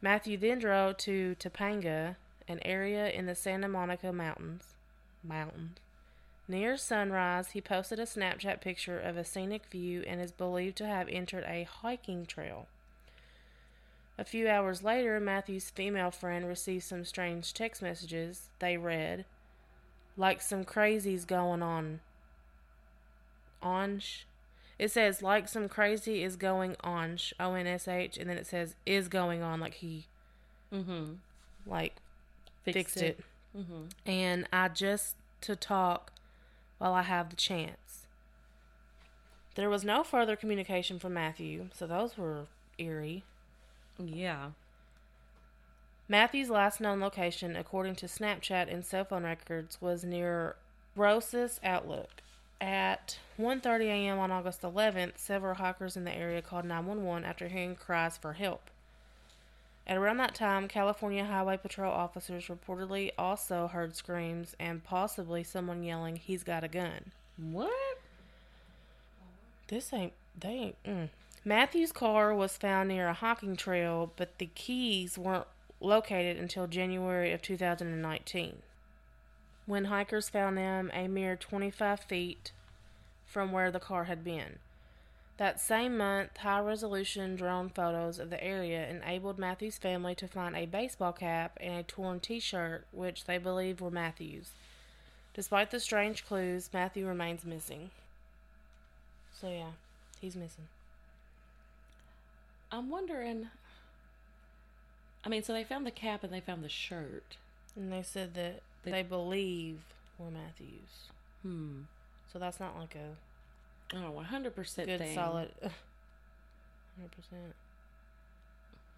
Matthew 0.00 0.36
then 0.36 0.58
drove 0.58 0.98
to 0.98 1.36
Topanga, 1.38 2.16
an 2.48 2.60
area 2.64 3.08
in 3.08 3.26
the 3.26 3.34
Santa 3.34 3.68
Monica 3.68 4.12
Mountains. 4.12 4.74
Mountains. 5.24 5.78
Near 6.48 6.76
sunrise, 6.76 7.50
he 7.50 7.60
posted 7.60 7.98
a 7.98 8.04
Snapchat 8.04 8.60
picture 8.60 9.00
of 9.00 9.16
a 9.16 9.24
scenic 9.24 9.66
view 9.66 10.04
and 10.06 10.20
is 10.20 10.30
believed 10.30 10.76
to 10.76 10.86
have 10.86 11.08
entered 11.08 11.44
a 11.44 11.64
hiking 11.64 12.24
trail. 12.24 12.68
A 14.18 14.24
few 14.24 14.48
hours 14.48 14.82
later, 14.82 15.20
Matthew's 15.20 15.68
female 15.70 16.10
friend 16.10 16.48
received 16.48 16.84
some 16.84 17.04
strange 17.04 17.52
text 17.52 17.82
messages. 17.82 18.48
They 18.58 18.76
read, 18.76 19.26
like 20.16 20.40
some 20.40 20.64
crazies 20.64 21.26
going 21.26 21.62
on. 21.62 22.00
onsh. 23.62 24.24
It 24.78 24.90
says 24.90 25.22
like 25.22 25.48
some 25.48 25.68
crazy 25.68 26.22
is 26.22 26.36
going 26.36 26.76
on. 26.82 27.16
onsh, 27.16 27.32
O 27.40 27.54
N 27.54 27.66
S 27.66 27.88
H, 27.88 28.16
and 28.16 28.28
then 28.28 28.38
it 28.38 28.46
says 28.46 28.74
is 28.86 29.08
going 29.08 29.42
on 29.42 29.60
like 29.60 29.74
he 29.74 30.06
Mm-hmm. 30.72 31.12
like 31.66 31.94
fixed, 32.64 32.96
it. 32.96 33.20
Mm-hmm. 33.56 34.10
And 34.10 34.48
I 34.52 34.68
just 34.68 35.14
to 35.42 35.54
talk 35.56 36.12
while 36.78 36.92
I 36.92 37.02
have 37.02 37.30
the 37.30 37.36
chance. 37.36 38.06
There 39.54 39.70
was 39.70 39.84
no 39.84 40.02
further 40.02 40.36
communication 40.36 40.98
from 40.98 41.14
Matthew, 41.14 41.68
so 41.72 41.86
those 41.86 42.18
were 42.18 42.46
eerie. 42.78 43.24
Yeah. 43.98 44.50
Matthew's 46.08 46.50
last 46.50 46.80
known 46.80 47.00
location, 47.00 47.56
according 47.56 47.96
to 47.96 48.06
Snapchat 48.06 48.72
and 48.72 48.84
cell 48.84 49.04
phone 49.04 49.24
records, 49.24 49.80
was 49.80 50.04
near 50.04 50.56
Rosas 50.94 51.60
Outlook. 51.64 52.22
At 52.60 53.18
1:30 53.38 53.84
a.m. 53.86 54.18
on 54.18 54.30
August 54.30 54.62
11th, 54.62 55.18
several 55.18 55.56
hikers 55.56 55.96
in 55.96 56.04
the 56.04 56.12
area 56.12 56.40
called 56.40 56.64
911 56.64 57.24
after 57.24 57.48
hearing 57.48 57.74
cries 57.74 58.16
for 58.16 58.34
help. 58.34 58.70
At 59.86 59.98
around 59.98 60.16
that 60.16 60.34
time, 60.34 60.66
California 60.66 61.24
Highway 61.24 61.58
Patrol 61.58 61.92
officers 61.92 62.46
reportedly 62.46 63.10
also 63.18 63.68
heard 63.68 63.94
screams 63.94 64.56
and 64.58 64.82
possibly 64.82 65.44
someone 65.44 65.82
yelling, 65.82 66.16
"He's 66.16 66.42
got 66.42 66.64
a 66.64 66.68
gun." 66.68 67.12
What? 67.36 67.98
This 69.68 69.92
ain't 69.92 70.14
they 70.38 70.48
ain't. 70.48 70.82
Mm. 70.84 71.08
Matthew's 71.46 71.92
car 71.92 72.34
was 72.34 72.56
found 72.56 72.88
near 72.88 73.06
a 73.06 73.12
hiking 73.12 73.54
trail, 73.54 74.10
but 74.16 74.38
the 74.38 74.46
keys 74.46 75.16
weren't 75.16 75.46
located 75.80 76.36
until 76.36 76.66
January 76.66 77.30
of 77.30 77.40
2019. 77.40 78.62
When 79.64 79.84
hikers 79.84 80.28
found 80.28 80.58
them 80.58 80.90
a 80.92 81.06
mere 81.06 81.36
25 81.36 82.00
feet 82.00 82.50
from 83.24 83.52
where 83.52 83.70
the 83.70 83.78
car 83.78 84.04
had 84.04 84.24
been. 84.24 84.58
That 85.36 85.60
same 85.60 85.96
month, 85.96 86.36
high 86.38 86.58
resolution 86.58 87.36
drone 87.36 87.68
photos 87.68 88.18
of 88.18 88.30
the 88.30 88.42
area 88.42 88.88
enabled 88.88 89.38
Matthew's 89.38 89.78
family 89.78 90.16
to 90.16 90.26
find 90.26 90.56
a 90.56 90.66
baseball 90.66 91.12
cap 91.12 91.56
and 91.60 91.74
a 91.74 91.84
torn 91.84 92.18
t 92.18 92.40
shirt, 92.40 92.86
which 92.90 93.26
they 93.26 93.38
believe 93.38 93.80
were 93.80 93.92
Matthew's. 93.92 94.50
Despite 95.32 95.70
the 95.70 95.78
strange 95.78 96.26
clues, 96.26 96.70
Matthew 96.72 97.06
remains 97.06 97.44
missing. 97.44 97.90
So, 99.40 99.48
yeah, 99.48 99.72
he's 100.20 100.34
missing. 100.34 100.66
I'm 102.70 102.90
wondering. 102.90 103.48
I 105.24 105.28
mean, 105.28 105.42
so 105.42 105.52
they 105.52 105.64
found 105.64 105.86
the 105.86 105.90
cap 105.90 106.22
and 106.22 106.32
they 106.32 106.40
found 106.40 106.62
the 106.62 106.68
shirt. 106.68 107.36
And 107.74 107.92
they 107.92 108.02
said 108.02 108.34
that 108.34 108.62
They- 108.84 108.90
they, 108.92 109.02
believe 109.02 109.80
were 110.18 110.30
Matthews. 110.30 111.10
Hmm. 111.42 111.82
So 112.32 112.38
that's 112.38 112.60
not 112.60 112.76
like 112.78 112.94
a 112.94 113.16
Oh, 113.94 114.12
100% 114.12 114.86
good 114.86 114.98
thing. 114.98 115.14
solid 115.14 115.52
100%. 115.62 115.70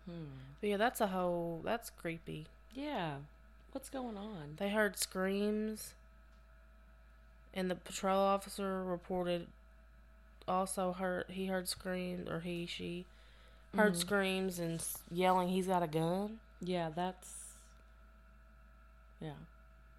Hmm. 0.06 0.24
But 0.60 0.70
yeah, 0.70 0.76
that's 0.76 1.00
a 1.00 1.08
whole 1.08 1.60
that's 1.64 1.90
creepy. 1.90 2.46
Yeah. 2.74 3.18
What's 3.72 3.90
going 3.90 4.16
on? 4.16 4.54
They 4.56 4.70
heard 4.70 4.96
screams 4.98 5.94
and 7.52 7.70
the 7.70 7.74
patrol 7.74 8.18
officer 8.20 8.82
reported 8.84 9.46
also 10.46 10.92
heard 10.92 11.26
he 11.28 11.46
heard 11.46 11.68
screams 11.68 12.28
or 12.28 12.40
he 12.40 12.64
she 12.66 13.04
heard 13.76 13.94
Mhm. 13.94 13.96
screams 14.00 14.58
and 14.58 14.84
yelling 15.10 15.48
he's 15.48 15.66
got 15.66 15.82
a 15.82 15.86
gun. 15.86 16.40
Yeah, 16.60 16.90
that's. 16.94 17.54
Yeah. 19.20 19.34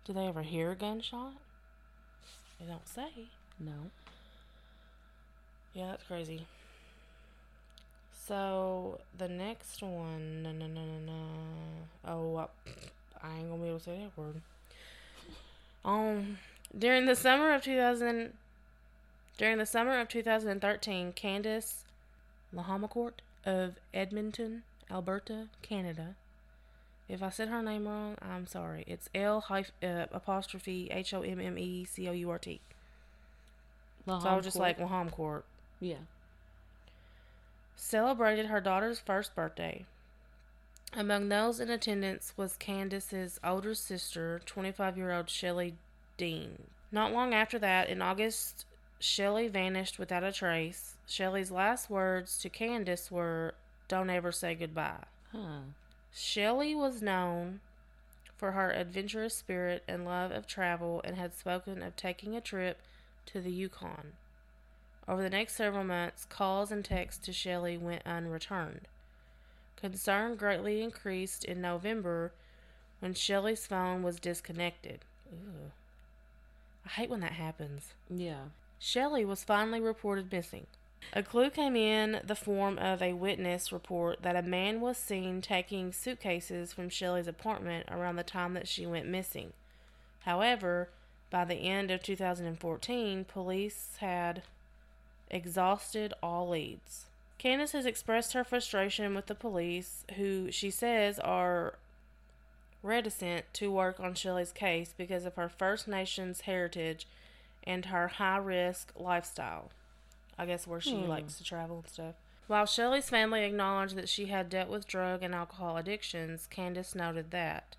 Do 0.05 0.13
they 0.13 0.27
ever 0.27 0.41
hear 0.43 0.71
a 0.71 0.75
gunshot? 0.75 1.33
They 2.59 2.65
don't 2.65 2.87
say. 2.87 3.27
No. 3.59 3.91
Yeah, 5.73 5.87
that's 5.91 6.03
crazy. 6.03 6.47
So 8.11 8.99
the 9.17 9.27
next 9.27 9.81
one, 9.81 10.43
no, 10.43 10.51
no, 10.51 10.67
no, 10.67 10.81
no, 10.85 10.99
no. 10.99 11.23
Oh, 12.05 12.35
I, 12.37 12.47
I 13.27 13.37
ain't 13.37 13.49
gonna 13.49 13.61
be 13.61 13.69
able 13.69 13.79
to 13.79 13.83
say 13.85 13.97
that 13.99 14.17
word. 14.21 14.41
Um, 15.83 16.37
during 16.77 17.05
the 17.05 17.15
summer 17.15 17.53
of 17.53 17.63
2000, 17.63 18.33
during 19.37 19.57
the 19.57 19.65
summer 19.65 19.99
of 19.99 20.09
2013, 20.09 21.13
Candace 21.13 21.85
Lahamacourt 22.53 23.13
of 23.45 23.75
Edmonton, 23.93 24.63
Alberta, 24.91 25.47
Canada. 25.61 26.15
If 27.07 27.23
I 27.23 27.29
said 27.29 27.47
her 27.49 27.63
name 27.63 27.87
wrong, 27.87 28.17
I'm 28.21 28.45
sorry. 28.45 28.83
It's 28.87 29.09
L 29.15 29.43
uh, 29.49 29.63
apostrophe 30.11 30.89
H 30.91 31.13
O 31.13 31.21
M 31.21 31.39
M 31.39 31.57
E 31.57 31.83
C 31.85 32.07
O 32.07 32.11
U 32.11 32.29
R 32.29 32.37
T. 32.37 32.61
So 34.05 34.13
I 34.27 34.35
was 34.35 34.45
just 34.45 34.57
like 34.57 34.79
Lahamacourt 34.79 35.43
Yeah. 35.79 35.97
celebrated 37.75 38.47
her 38.47 38.61
daughter's 38.61 38.99
first 38.99 39.35
birthday. 39.35 39.85
Among 40.93 41.29
those 41.29 41.59
in 41.59 41.69
attendance 41.69 42.33
was 42.35 42.55
Candace's 42.57 43.39
older 43.43 43.75
sister, 43.75 44.41
25 44.45 44.97
year 44.97 45.11
old 45.11 45.29
Shelley 45.29 45.75
Dean. 46.17 46.63
Not 46.91 47.11
long 47.13 47.33
after 47.33 47.59
that, 47.59 47.87
in 47.89 48.01
August, 48.01 48.65
Shelley 48.99 49.47
vanished 49.47 49.97
without 49.97 50.23
a 50.23 50.31
trace. 50.31 50.95
Shelley's 51.07 51.51
last 51.51 51.89
words 51.89 52.37
to 52.39 52.49
Candace 52.49 53.09
were, 53.09 53.55
Don't 53.87 54.09
ever 54.09 54.31
say 54.31 54.55
goodbye. 54.55 55.05
Huh. 55.31 55.61
Shelley 56.13 56.75
was 56.75 57.01
known 57.01 57.61
for 58.37 58.51
her 58.51 58.71
adventurous 58.71 59.35
spirit 59.35 59.83
and 59.87 60.05
love 60.05 60.31
of 60.31 60.47
travel 60.47 61.01
and 61.03 61.15
had 61.15 61.33
spoken 61.33 61.81
of 61.81 61.95
taking 61.95 62.35
a 62.35 62.41
trip 62.41 62.81
to 63.27 63.41
the 63.41 63.51
Yukon. 63.51 64.13
Over 65.07 65.21
the 65.21 65.29
next 65.29 65.55
several 65.55 65.83
months, 65.83 66.25
calls 66.25 66.71
and 66.71 66.83
texts 66.83 67.25
to 67.25 67.33
Shelley 67.33 67.77
went 67.77 68.05
unreturned. 68.05 68.87
Concern 69.75 70.35
greatly 70.35 70.83
increased 70.83 71.43
in 71.45 71.61
November 71.61 72.33
when 72.99 73.13
Shelley's 73.13 73.65
phone 73.65 74.03
was 74.03 74.19
disconnected. 74.19 75.05
Ugh. 75.31 75.71
I 76.85 76.89
hate 76.89 77.09
when 77.09 77.21
that 77.21 77.33
happens. 77.33 77.93
Yeah. 78.09 78.45
Shelley 78.79 79.25
was 79.25 79.43
finally 79.43 79.81
reported 79.81 80.31
missing. 80.31 80.65
A 81.13 81.23
clue 81.23 81.49
came 81.49 81.75
in 81.75 82.21
the 82.23 82.35
form 82.35 82.77
of 82.77 83.01
a 83.01 83.13
witness 83.13 83.71
report 83.71 84.21
that 84.21 84.35
a 84.35 84.41
man 84.41 84.79
was 84.79 84.97
seen 84.97 85.41
taking 85.41 85.91
suitcases 85.91 86.71
from 86.71 86.89
Shelley's 86.89 87.27
apartment 87.27 87.87
around 87.91 88.15
the 88.15 88.23
time 88.23 88.53
that 88.53 88.67
she 88.67 88.85
went 88.85 89.07
missing. 89.07 89.53
However, 90.21 90.89
by 91.29 91.45
the 91.45 91.55
end 91.55 91.91
of 91.91 92.03
2014, 92.03 93.25
police 93.25 93.97
had 93.99 94.43
exhausted 95.29 96.13
all 96.21 96.49
leads. 96.49 97.05
Candace 97.37 97.71
has 97.71 97.85
expressed 97.85 98.33
her 98.33 98.43
frustration 98.43 99.15
with 99.15 99.27
the 99.27 99.35
police, 99.35 100.03
who 100.15 100.51
she 100.51 100.69
says 100.69 101.19
are 101.19 101.75
reticent 102.83 103.45
to 103.53 103.71
work 103.71 103.99
on 103.99 104.13
Shelley's 104.13 104.51
case 104.51 104.93
because 104.97 105.25
of 105.25 105.35
her 105.35 105.49
First 105.49 105.87
Nations 105.87 106.41
heritage 106.41 107.07
and 107.69 107.85
her 107.85 108.07
high 108.07 108.37
risk 108.37 108.91
lifestyle. 108.95 109.69
I 110.39 110.45
guess 110.47 110.65
where 110.65 110.81
she 110.81 110.95
Hmm. 111.01 111.07
likes 111.07 111.37
to 111.37 111.43
travel 111.43 111.77
and 111.77 111.87
stuff. 111.87 112.15
While 112.47 112.65
Shelley's 112.65 113.09
family 113.09 113.43
acknowledged 113.43 113.95
that 113.95 114.09
she 114.09 114.25
had 114.25 114.49
dealt 114.49 114.69
with 114.69 114.87
drug 114.87 115.21
and 115.21 115.35
alcohol 115.35 115.77
addictions, 115.77 116.47
Candace 116.47 116.95
noted 116.95 117.29
that 117.29 117.75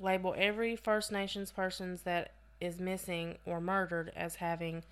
label 0.00 0.34
every 0.36 0.74
First 0.74 1.12
Nations 1.12 1.52
persons 1.52 2.02
that 2.02 2.32
is 2.60 2.80
missing 2.80 3.38
or 3.46 3.60
murdered 3.60 4.12
as 4.16 4.36
having 4.36 4.82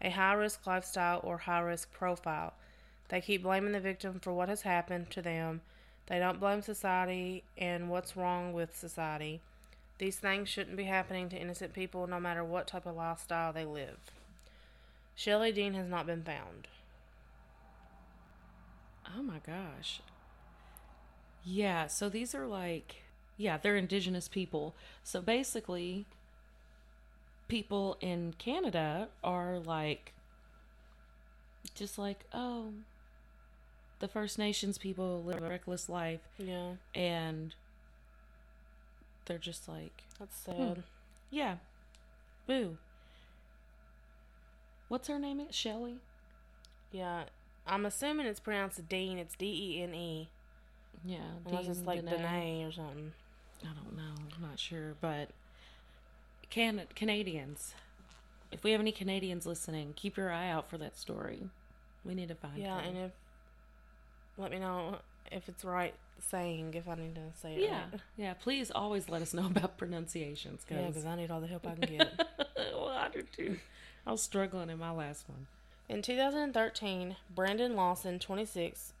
a 0.00 0.10
high 0.10 0.34
risk 0.34 0.64
lifestyle 0.66 1.20
or 1.24 1.38
high 1.38 1.58
risk 1.60 1.90
profile. 1.92 2.54
They 3.08 3.20
keep 3.20 3.42
blaming 3.42 3.72
the 3.72 3.80
victim 3.80 4.20
for 4.20 4.32
what 4.32 4.48
has 4.48 4.62
happened 4.62 5.10
to 5.10 5.22
them. 5.22 5.62
They 6.06 6.18
don't 6.20 6.38
blame 6.38 6.62
society 6.62 7.42
and 7.58 7.90
what's 7.90 8.16
wrong 8.16 8.52
with 8.52 8.76
society. 8.76 9.40
These 9.98 10.16
things 10.16 10.48
shouldn't 10.48 10.76
be 10.76 10.84
happening 10.84 11.28
to 11.30 11.36
innocent 11.36 11.72
people 11.72 12.06
no 12.06 12.20
matter 12.20 12.44
what 12.44 12.66
type 12.66 12.86
of 12.86 12.96
lifestyle 12.96 13.52
they 13.52 13.64
live. 13.64 13.98
Shelley 15.14 15.52
Dean 15.52 15.72
has 15.74 15.88
not 15.88 16.06
been 16.06 16.22
found. 16.22 16.68
Oh 19.16 19.22
my 19.22 19.38
gosh. 19.46 20.00
Yeah, 21.42 21.86
so 21.86 22.08
these 22.08 22.34
are 22.34 22.46
like, 22.46 22.96
yeah, 23.36 23.56
they're 23.56 23.76
indigenous 23.76 24.28
people. 24.28 24.74
So 25.02 25.22
basically, 25.22 26.04
people 27.48 27.96
in 28.00 28.34
Canada 28.36 29.08
are 29.22 29.58
like, 29.58 30.12
just 31.74 31.98
like, 31.98 32.24
oh, 32.34 32.72
the 34.00 34.08
First 34.08 34.38
Nations 34.38 34.76
people 34.76 35.22
live 35.22 35.42
a 35.42 35.48
reckless 35.48 35.88
life, 35.88 36.20
Yeah, 36.38 36.72
and 36.94 37.54
they're 39.26 39.38
just 39.38 39.68
like, 39.68 40.04
that's 40.18 40.44
hmm. 40.44 40.52
sad. 40.52 40.82
yeah, 41.30 41.56
boo. 42.46 42.78
What's 44.88 45.08
her 45.08 45.18
name? 45.18 45.42
Shelly? 45.50 45.96
Yeah, 46.92 47.24
I'm 47.66 47.84
assuming 47.84 48.26
it's 48.26 48.40
pronounced 48.40 48.88
Dean. 48.88 49.18
It's 49.18 49.34
D 49.34 49.46
E 49.46 49.82
N 49.82 49.94
E. 49.94 50.28
Yeah, 51.04 51.18
Unless 51.46 51.68
it's 51.68 51.78
Dean 51.78 51.86
like 51.86 52.00
Dene. 52.04 52.22
Danae 52.22 52.64
or 52.64 52.72
something. 52.72 53.12
I 53.62 53.66
don't 53.66 53.96
know. 53.96 54.14
I'm 54.34 54.42
not 54.42 54.58
sure, 54.58 54.94
but 55.00 55.30
can 56.50 56.82
Canadians. 56.94 57.74
If 58.52 58.62
we 58.62 58.70
have 58.70 58.80
any 58.80 58.92
Canadians 58.92 59.44
listening, 59.44 59.92
keep 59.96 60.16
your 60.16 60.30
eye 60.30 60.48
out 60.48 60.70
for 60.70 60.78
that 60.78 60.96
story. 60.96 61.50
We 62.04 62.14
need 62.14 62.28
to 62.28 62.34
find 62.36 62.58
Yeah, 62.58 62.80
her. 62.80 62.88
and 62.88 62.96
if 62.96 63.10
let 64.38 64.50
me 64.50 64.58
know 64.58 64.98
if 65.32 65.48
it's 65.48 65.64
right 65.64 65.94
saying 66.18 66.74
if 66.74 66.88
I 66.88 66.94
need 66.94 67.14
to 67.14 67.20
say 67.40 67.54
it 67.54 67.60
yeah, 67.60 67.84
right. 67.92 68.00
yeah. 68.16 68.34
Please 68.34 68.70
always 68.70 69.08
let 69.08 69.22
us 69.22 69.34
know 69.34 69.46
about 69.54 69.76
pronunciations. 69.76 70.64
Cause, 70.68 70.78
Yeah, 70.78 70.88
because 70.88 71.06
I 71.06 71.16
need 71.16 71.30
all 71.30 71.40
the 71.40 71.46
help 71.46 71.66
I 71.66 71.74
can 71.74 71.98
get. 71.98 72.28
well, 72.72 72.88
I 72.88 73.08
do 73.08 73.22
too. 73.22 73.58
I 74.06 74.12
was 74.12 74.22
struggling 74.22 74.70
in 74.70 74.78
my 74.78 74.90
last 74.90 75.28
one. 75.28 75.46
In 75.88 76.02
2013, 76.02 77.16
Brandon 77.34 77.76
Lawson, 77.76 78.18
26, 78.18 78.92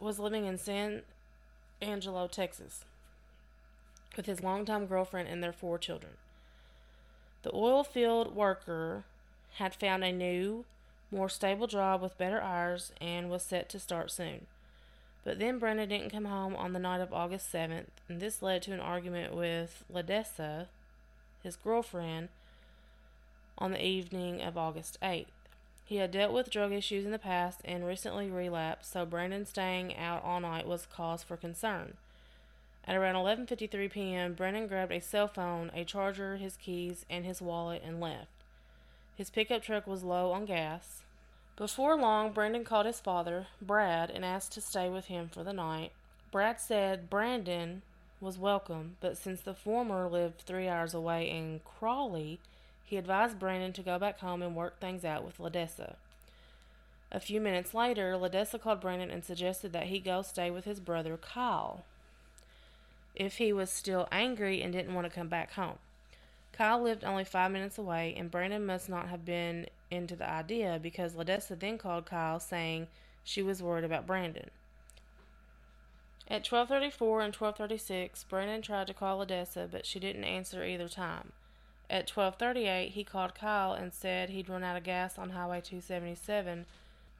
was 0.00 0.18
living 0.18 0.44
in 0.44 0.58
San 0.58 1.02
Angelo, 1.80 2.26
Texas, 2.26 2.84
with 4.16 4.26
his 4.26 4.42
longtime 4.42 4.86
girlfriend 4.86 5.28
and 5.28 5.42
their 5.42 5.52
four 5.52 5.78
children. 5.78 6.12
The 7.42 7.54
oil 7.54 7.84
field 7.84 8.34
worker 8.34 9.04
had 9.54 9.74
found 9.74 10.04
a 10.04 10.12
new, 10.12 10.64
more 11.10 11.28
stable 11.28 11.66
job 11.66 12.02
with 12.02 12.18
better 12.18 12.40
hours 12.40 12.92
and 13.00 13.30
was 13.30 13.42
set 13.42 13.68
to 13.70 13.78
start 13.78 14.10
soon. 14.10 14.46
But 15.26 15.40
then 15.40 15.58
Brandon 15.58 15.88
didn't 15.88 16.12
come 16.12 16.26
home 16.26 16.54
on 16.54 16.72
the 16.72 16.78
night 16.78 17.00
of 17.00 17.12
August 17.12 17.52
7th, 17.52 17.88
and 18.08 18.20
this 18.20 18.42
led 18.42 18.62
to 18.62 18.72
an 18.72 18.78
argument 18.78 19.34
with 19.34 19.82
Ladessa, 19.92 20.68
his 21.42 21.56
girlfriend, 21.56 22.28
on 23.58 23.72
the 23.72 23.84
evening 23.84 24.40
of 24.40 24.56
August 24.56 24.96
8th. 25.02 25.26
He 25.84 25.96
had 25.96 26.12
dealt 26.12 26.32
with 26.32 26.48
drug 26.48 26.70
issues 26.70 27.04
in 27.04 27.10
the 27.10 27.18
past 27.18 27.60
and 27.64 27.84
recently 27.84 28.30
relapsed, 28.30 28.92
so 28.92 29.04
Brandon 29.04 29.44
staying 29.44 29.96
out 29.96 30.22
all 30.22 30.38
night 30.38 30.64
was 30.64 30.86
cause 30.86 31.24
for 31.24 31.36
concern. 31.36 31.94
At 32.84 32.94
around 32.94 33.16
11:53 33.16 33.90
p.m., 33.90 34.34
Brandon 34.34 34.68
grabbed 34.68 34.92
a 34.92 35.00
cell 35.00 35.26
phone, 35.26 35.72
a 35.74 35.84
charger, 35.84 36.36
his 36.36 36.56
keys, 36.56 37.04
and 37.10 37.24
his 37.24 37.42
wallet 37.42 37.82
and 37.84 38.00
left. 38.00 38.30
His 39.16 39.30
pickup 39.30 39.62
truck 39.62 39.88
was 39.88 40.04
low 40.04 40.30
on 40.30 40.44
gas. 40.44 41.02
Before 41.56 41.96
long, 41.96 42.32
Brandon 42.32 42.64
called 42.64 42.84
his 42.84 43.00
father, 43.00 43.46
Brad, 43.62 44.10
and 44.10 44.26
asked 44.26 44.52
to 44.52 44.60
stay 44.60 44.90
with 44.90 45.06
him 45.06 45.30
for 45.30 45.42
the 45.42 45.54
night. 45.54 45.92
Brad 46.30 46.60
said 46.60 47.08
Brandon 47.08 47.80
was 48.20 48.38
welcome, 48.38 48.96
but 49.00 49.16
since 49.16 49.40
the 49.40 49.54
former 49.54 50.06
lived 50.06 50.42
three 50.42 50.68
hours 50.68 50.92
away 50.92 51.30
in 51.30 51.60
Crawley, 51.64 52.40
he 52.84 52.98
advised 52.98 53.38
Brandon 53.38 53.72
to 53.72 53.82
go 53.82 53.98
back 53.98 54.20
home 54.20 54.42
and 54.42 54.54
work 54.54 54.78
things 54.80 55.02
out 55.02 55.24
with 55.24 55.38
Ladessa. 55.38 55.96
A 57.10 57.20
few 57.20 57.40
minutes 57.40 57.72
later, 57.72 58.12
Ladessa 58.12 58.60
called 58.60 58.82
Brandon 58.82 59.10
and 59.10 59.24
suggested 59.24 59.72
that 59.72 59.86
he 59.86 59.98
go 59.98 60.20
stay 60.20 60.50
with 60.50 60.66
his 60.66 60.80
brother 60.80 61.16
Kyle 61.16 61.84
if 63.14 63.38
he 63.38 63.50
was 63.50 63.70
still 63.70 64.06
angry 64.12 64.60
and 64.60 64.74
didn't 64.74 64.94
want 64.94 65.06
to 65.06 65.14
come 65.14 65.28
back 65.28 65.52
home. 65.52 65.78
Kyle 66.52 66.82
lived 66.82 67.02
only 67.02 67.24
five 67.24 67.50
minutes 67.50 67.78
away, 67.78 68.14
and 68.16 68.30
Brandon 68.30 68.66
must 68.66 68.90
not 68.90 69.08
have 69.08 69.24
been 69.24 69.66
into 69.90 70.16
the 70.16 70.28
idea 70.28 70.78
because 70.82 71.14
Ladessa 71.14 71.58
then 71.58 71.78
called 71.78 72.06
Kyle 72.06 72.40
saying 72.40 72.88
she 73.24 73.42
was 73.42 73.62
worried 73.62 73.84
about 73.84 74.06
Brandon. 74.06 74.50
At 76.28 76.44
12:34 76.44 77.24
and 77.24 77.34
12:36, 77.34 78.24
Brandon 78.28 78.62
tried 78.62 78.88
to 78.88 78.94
call 78.94 79.24
Ladessa, 79.24 79.70
but 79.70 79.86
she 79.86 80.00
didn't 80.00 80.24
answer 80.24 80.64
either 80.64 80.88
time. 80.88 81.32
At 81.88 82.08
12:38, 82.08 82.90
he 82.90 83.04
called 83.04 83.34
Kyle 83.34 83.72
and 83.72 83.94
said 83.94 84.30
he'd 84.30 84.48
run 84.48 84.64
out 84.64 84.76
of 84.76 84.82
gas 84.82 85.18
on 85.18 85.30
Highway 85.30 85.60
277, 85.60 86.66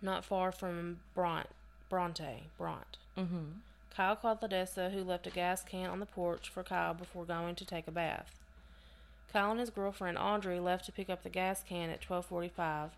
not 0.03 0.25
far 0.25 0.51
from 0.51 1.01
Bront, 1.15 1.47
Bronte, 1.89 2.49
Bront. 2.59 2.99
Mm-hmm. 3.17 3.61
Kyle 3.91 4.17
called 4.17 4.41
Ladessa, 4.41 4.93
who 4.93 5.05
left 5.05 5.27
a 5.27 5.31
gas 5.31 5.63
can 5.63 5.89
on 5.89 6.01
the 6.01 6.07
porch 6.07 6.49
for 6.49 6.63
Kyle 6.63 6.93
before 6.93 7.25
going 7.25 7.55
to 7.55 7.65
take 7.65 7.87
a 7.87 7.93
bath. 7.93 8.36
Kyle 9.33 9.51
and 9.51 9.61
his 9.61 9.71
girlfriend 9.71 10.19
Audrey 10.19 10.61
left 10.61 10.85
to 10.87 10.93
pick 10.93 11.11
up 11.11 11.23
the 11.23 11.29
gas 11.29 11.63
can 11.63 11.91
at 11.91 12.01
12:45, 12.01 12.91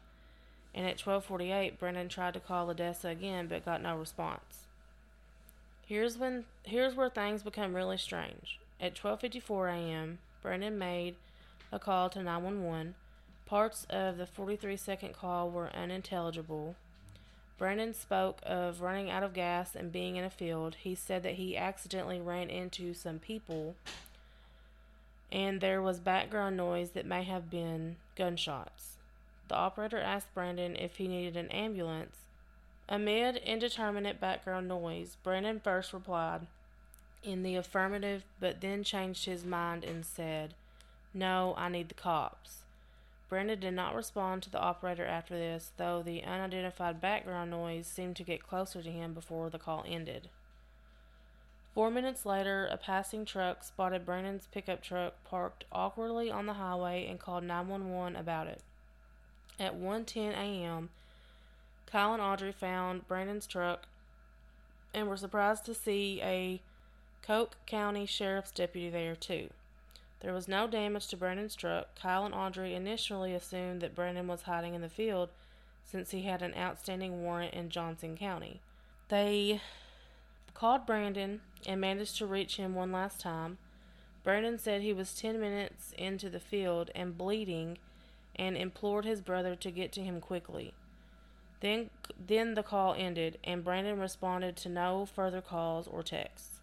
and 0.74 0.86
at 0.86 0.98
12:48, 0.98 1.78
Brandon 1.78 2.08
tried 2.08 2.34
to 2.34 2.40
call 2.40 2.66
Ladessa 2.66 3.10
again 3.10 3.46
but 3.46 3.64
got 3.64 3.82
no 3.82 3.96
response. 3.96 4.66
Here's 5.86 6.18
when 6.18 6.44
here's 6.64 6.94
where 6.94 7.08
things 7.08 7.42
become 7.42 7.74
really 7.74 7.96
strange. 7.96 8.60
At 8.80 8.94
12:54 8.94 9.72
a.m., 9.72 10.18
Brandon 10.42 10.78
made 10.78 11.16
a 11.72 11.78
call 11.78 12.10
to 12.10 12.22
911. 12.22 12.94
Parts 13.46 13.86
of 13.88 14.18
the 14.18 14.26
43-second 14.26 15.14
call 15.14 15.50
were 15.50 15.74
unintelligible. 15.74 16.76
Brandon 17.56 17.94
spoke 17.94 18.38
of 18.44 18.82
running 18.82 19.10
out 19.10 19.22
of 19.22 19.32
gas 19.32 19.74
and 19.74 19.90
being 19.90 20.16
in 20.16 20.24
a 20.24 20.30
field. 20.30 20.76
He 20.76 20.94
said 20.94 21.22
that 21.22 21.34
he 21.34 21.56
accidentally 21.56 22.20
ran 22.20 22.50
into 22.50 22.92
some 22.92 23.18
people 23.18 23.74
and 25.30 25.60
there 25.60 25.82
was 25.82 26.00
background 26.00 26.56
noise 26.56 26.90
that 26.90 27.06
may 27.06 27.22
have 27.22 27.50
been 27.50 27.96
gunshots. 28.16 28.96
The 29.48 29.54
operator 29.54 29.98
asked 29.98 30.32
Brandon 30.34 30.76
if 30.76 30.96
he 30.96 31.08
needed 31.08 31.36
an 31.36 31.50
ambulance. 31.50 32.16
Amid 32.88 33.36
indeterminate 33.36 34.20
background 34.20 34.68
noise, 34.68 35.16
Brandon 35.22 35.60
first 35.60 35.92
replied 35.92 36.46
in 37.22 37.42
the 37.42 37.56
affirmative, 37.56 38.24
but 38.40 38.60
then 38.60 38.82
changed 38.82 39.26
his 39.26 39.44
mind 39.44 39.84
and 39.84 40.04
said, 40.04 40.54
No, 41.12 41.54
I 41.56 41.68
need 41.68 41.88
the 41.88 41.94
cops. 41.94 42.62
Brandon 43.28 43.60
did 43.60 43.74
not 43.74 43.94
respond 43.94 44.42
to 44.42 44.50
the 44.50 44.60
operator 44.60 45.04
after 45.04 45.34
this, 45.38 45.72
though 45.76 46.02
the 46.02 46.24
unidentified 46.24 47.00
background 47.00 47.50
noise 47.50 47.86
seemed 47.86 48.16
to 48.16 48.22
get 48.22 48.46
closer 48.46 48.82
to 48.82 48.90
him 48.90 49.12
before 49.12 49.50
the 49.50 49.58
call 49.58 49.84
ended. 49.86 50.30
Four 51.74 51.90
minutes 51.90 52.26
later, 52.26 52.66
a 52.66 52.76
passing 52.76 53.24
truck 53.24 53.62
spotted 53.62 54.04
Brandon's 54.04 54.48
pickup 54.50 54.82
truck 54.82 55.22
parked 55.24 55.64
awkwardly 55.70 56.30
on 56.30 56.46
the 56.46 56.54
highway 56.54 57.06
and 57.06 57.20
called 57.20 57.44
911 57.44 58.16
about 58.16 58.48
it. 58.48 58.62
At 59.60 59.74
1:10 59.74 60.32
a.m., 60.32 60.90
Kyle 61.86 62.12
and 62.12 62.22
Audrey 62.22 62.52
found 62.52 63.06
Brandon's 63.08 63.46
truck 63.46 63.86
and 64.92 65.08
were 65.08 65.16
surprised 65.16 65.64
to 65.66 65.74
see 65.74 66.20
a 66.22 66.60
Coke 67.22 67.56
County 67.66 68.06
Sheriff's 68.06 68.50
deputy 68.50 68.90
there 68.90 69.16
too. 69.16 69.50
There 70.20 70.34
was 70.34 70.48
no 70.48 70.66
damage 70.66 71.06
to 71.08 71.16
Brandon's 71.16 71.54
truck. 71.54 71.94
Kyle 71.94 72.24
and 72.24 72.34
Audrey 72.34 72.74
initially 72.74 73.34
assumed 73.34 73.80
that 73.82 73.94
Brandon 73.94 74.26
was 74.26 74.42
hiding 74.42 74.74
in 74.74 74.82
the 74.82 74.88
field 74.88 75.30
since 75.84 76.10
he 76.10 76.22
had 76.22 76.42
an 76.42 76.54
outstanding 76.56 77.22
warrant 77.22 77.54
in 77.54 77.70
Johnson 77.70 78.16
County. 78.16 78.60
They 79.08 79.60
called 80.54 80.86
Brandon 80.86 81.40
and 81.66 81.80
managed 81.80 82.16
to 82.18 82.26
reach 82.26 82.56
him 82.56 82.74
one 82.74 82.92
last 82.92 83.20
time. 83.20 83.58
Brandon 84.24 84.58
said 84.58 84.82
he 84.82 84.92
was 84.92 85.14
10 85.14 85.40
minutes 85.40 85.92
into 85.96 86.28
the 86.28 86.40
field 86.40 86.90
and 86.94 87.16
bleeding 87.16 87.78
and 88.36 88.56
implored 88.56 89.04
his 89.04 89.20
brother 89.20 89.56
to 89.56 89.70
get 89.70 89.92
to 89.92 90.02
him 90.02 90.20
quickly. 90.20 90.74
Then 91.60 91.90
then 92.26 92.54
the 92.54 92.62
call 92.62 92.94
ended 92.94 93.38
and 93.42 93.64
Brandon 93.64 93.98
responded 93.98 94.56
to 94.56 94.68
no 94.68 95.06
further 95.06 95.40
calls 95.40 95.88
or 95.88 96.02
texts. 96.02 96.60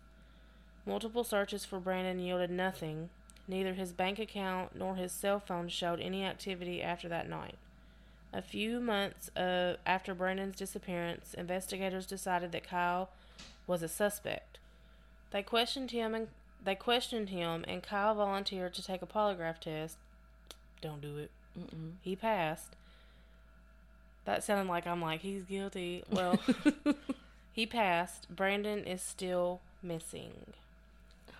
Multiple 0.86 1.24
searches 1.24 1.66
for 1.66 1.80
Brandon 1.80 2.20
yielded 2.20 2.52
nothing. 2.52 3.10
Neither 3.48 3.74
his 3.74 3.92
bank 3.92 4.20
account 4.20 4.76
nor 4.76 4.96
his 4.96 5.12
cell 5.12 5.40
phone 5.40 5.68
showed 5.70 6.00
any 6.00 6.24
activity 6.24 6.82
after 6.82 7.10
that 7.10 7.30
night. 7.30 7.58
A 8.34 8.42
few 8.42 8.80
months 8.80 9.30
uh, 9.36 9.78
after 9.86 10.14
Brandon's 10.14 10.58
disappearance, 10.58 11.34
investigators 11.34 12.06
decided 12.06 12.52
that 12.52 12.68
Kyle 12.68 13.10
was 13.66 13.82
a 13.82 13.88
suspect. 13.88 14.60
They 15.36 15.44
questioned 15.44 15.92
him 15.92 16.16
and 16.16 16.30
they 16.64 16.76
questioned 16.76 17.28
him 17.28 17.66
and 17.68 17.84
Kyle 17.84 18.16
volunteered 18.16 18.74
to 18.76 18.82
take 18.82 19.02
a 19.02 19.06
polygraph 19.06 19.60
test. 19.60 19.98
Don't 20.80 21.02
do 21.02 21.18
it. 21.18 21.30
Mm-mm. 21.60 21.96
He 22.02 22.16
passed. 22.16 22.78
That 24.24 24.46
sounded 24.46 24.72
like 24.72 24.88
I'm 24.88 25.02
like 25.02 25.20
he's 25.20 25.44
guilty. 25.44 26.06
Well, 26.10 26.40
he 27.52 27.66
passed. 27.66 28.34
Brandon 28.34 28.86
is 28.86 29.02
still 29.02 29.60
missing. 29.84 30.32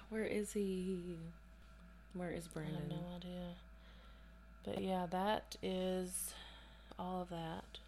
Where 0.10 0.26
is 0.26 0.52
he? 0.52 1.00
Where 2.14 2.32
is 2.32 2.50
I 2.54 2.60
have 2.60 2.68
Brandon? 2.68 2.90
no 2.90 3.16
idea. 3.16 3.48
But 4.66 4.84
yeah, 4.84 5.06
that 5.10 5.56
is 5.64 6.34
all 7.00 7.22
of 7.22 7.30
that. 7.30 7.80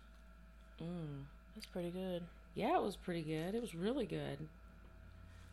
Mm. 0.82 1.24
That's 1.54 1.66
pretty 1.66 1.90
good. 1.90 2.24
Yeah, 2.56 2.78
it 2.78 2.84
was 2.84 2.96
pretty 2.96 3.24
good. 3.24 3.56
It 3.56 3.62
was 3.62 3.76
really 3.76 4.06
good. 4.06 4.48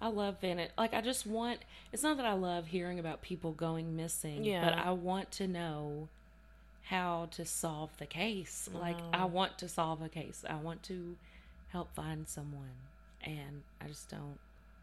I 0.01 0.09
love 0.09 0.41
Vanity. 0.41 0.71
Like, 0.77 0.93
I 0.95 1.01
just 1.01 1.27
want. 1.27 1.61
It's 1.93 2.03
not 2.03 2.17
that 2.19 2.27
I 2.27 2.33
love 2.35 2.67
hearing 2.67 2.99
about 2.99 3.23
people 3.23 3.53
going 3.53 3.97
missing, 3.97 4.45
Yeah. 4.45 4.65
but 4.65 4.75
I 4.75 4.91
want 4.91 5.31
to 5.33 5.47
know 5.47 6.09
how 6.85 7.29
to 7.33 7.45
solve 7.45 7.91
the 7.99 8.07
case. 8.07 8.69
Like, 8.73 8.99
I 9.13 9.23
Oh. 9.23 9.27
want 9.27 9.57
to 9.59 9.69
solve 9.69 10.03
a 10.03 10.09
case. 10.09 10.45
I 10.49 10.57
want 10.57 10.83
to 10.85 11.17
help 11.69 11.95
find 11.95 12.29
someone, 12.29 12.75
and 13.23 13.63
I 13.81 13.87
just 13.87 14.09
don't. 14.11 14.39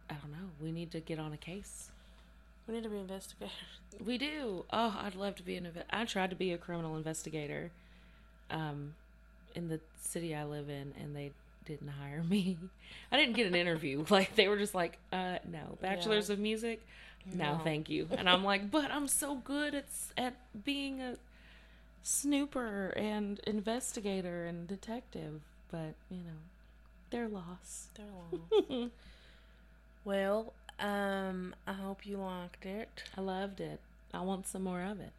I 0.10 0.16
don't 0.16 0.32
know. 0.32 0.50
We 0.60 0.72
need 0.72 0.92
to 0.92 1.00
get 1.00 1.20
on 1.20 1.32
a 1.34 1.38
case. 1.38 1.92
We 2.68 2.74
need 2.74 2.84
to 2.84 2.90
be 2.90 2.98
investigators. 2.98 3.52
We 4.06 4.18
do. 4.18 4.66
Oh, 4.72 4.98
I'd 5.02 5.16
love 5.16 5.36
to 5.36 5.44
be 5.44 5.58
an. 5.58 5.66
inve- 5.66 5.84
I 5.90 6.06
tried 6.06 6.30
to 6.30 6.36
be 6.36 6.52
a 6.54 6.58
criminal 6.58 6.96
investigator, 6.96 7.72
um, 8.50 8.96
in 9.54 9.68
the 9.68 9.82
city 10.00 10.34
I 10.34 10.46
live 10.46 10.70
in, 10.70 10.94
and 10.98 11.14
they 11.16 11.34
didn't 11.66 11.90
hire 11.90 12.24
me. 12.24 12.58
I 13.12 13.18
didn't 13.18 13.36
get 13.36 13.48
an 13.48 13.56
interview. 13.56 14.06
Like 14.10 14.36
they 14.36 14.48
were 14.48 14.58
just 14.58 14.76
like, 14.76 14.98
uh, 15.14 15.38
no, 15.50 15.78
bachelor's 15.82 16.30
of 16.30 16.40
music, 16.40 16.82
no, 17.26 17.54
No. 17.58 17.62
thank 17.64 17.90
you. 17.90 18.08
And 18.12 18.30
I'm 18.30 18.44
like, 18.44 18.70
but 18.72 18.92
I'm 18.92 19.08
so 19.08 19.36
good 19.36 19.74
at 19.76 19.86
at 20.18 20.34
being 20.64 21.02
a 21.02 21.16
snooper 22.04 22.88
and 22.96 23.40
investigator 23.46 24.46
and 24.46 24.68
detective, 24.68 25.42
but 25.72 25.94
you 26.10 26.18
know, 26.18 26.40
they're 27.12 27.28
lost. 27.30 27.96
They're 27.96 28.06
long. 28.70 28.92
well, 30.06 30.54
um, 30.80 31.54
I 31.68 31.74
hope 31.74 32.06
you 32.06 32.18
liked 32.18 32.66
it. 32.66 33.04
I 33.18 33.22
loved 33.22 33.62
it. 33.62 33.80
I 34.14 34.22
want 34.22 34.48
some 34.48 34.64
more 34.64 34.82
of 34.82 35.00
it. 35.00 35.12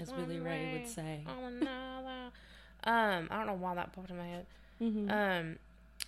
As 0.00 0.12
Billy 0.12 0.38
Ray 0.38 0.72
would 0.74 0.86
say. 0.88 1.24
Um, 2.84 3.28
I 3.30 3.38
don't 3.38 3.46
know 3.46 3.54
why 3.54 3.74
that 3.74 3.92
popped 3.92 4.10
in 4.10 4.18
my 4.18 4.26
head. 4.26 4.46
Mm-hmm. 4.80 5.10
Um, 5.10 5.58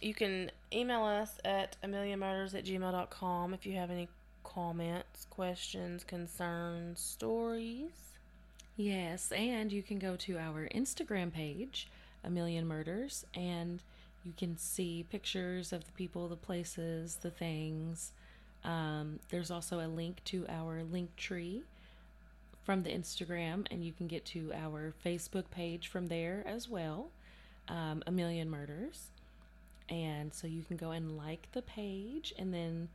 you 0.01 0.15
can 0.15 0.51
email 0.73 1.05
us 1.05 1.33
at 1.45 1.77
a 1.83 1.89
million 1.89 2.21
murders 2.21 2.55
at 2.55 2.65
gmail.com 2.65 3.55
if 3.55 3.67
you 3.67 3.75
have 3.77 3.91
any 3.91 4.09
comments, 4.45 5.27
questions, 5.31 6.05
concerns, 6.05 7.01
stories. 7.01 7.91
Yes, 8.77 9.31
and 9.33 9.71
you 9.73 9.83
can 9.83 9.99
go 9.99 10.17
to 10.17 10.39
our 10.39 10.69
Instagram 10.75 11.33
page, 11.33 11.89
A 12.25 12.31
Million 12.31 12.67
Murders, 12.67 13.27
and 13.35 13.83
you 14.25 14.33
can 14.37 14.57
see 14.57 15.05
pictures 15.11 15.73
of 15.73 15.85
the 15.85 15.93
people, 15.93 16.29
the 16.29 16.37
places, 16.37 17.17
the 17.17 17.31
things. 17.31 18.13
Um, 18.65 19.19
there's 19.29 19.51
also 19.51 19.81
a 19.81 19.89
link 19.89 20.23
to 20.27 20.47
our 20.49 20.83
Linktree 20.83 21.63
from 22.65 22.83
the 22.83 22.91
Instagram, 22.91 23.67
and 23.71 23.85
you 23.85 23.93
can 23.93 24.07
get 24.07 24.25
to 24.27 24.53
our 24.55 24.93
Facebook 25.05 25.51
page 25.51 25.89
from 25.89 26.07
there 26.09 26.43
as 26.47 26.69
well, 26.69 27.09
um, 27.69 28.03
A 28.07 28.11
Million 28.11 28.51
Murders. 28.51 29.09
And 29.89 30.33
so 30.33 30.47
you 30.47 30.63
can 30.63 30.77
go 30.77 30.93
and 30.93 31.17
like 31.17 31.49
the 31.53 31.63
page 31.63 32.33
and 32.39 32.55
then 32.55 32.89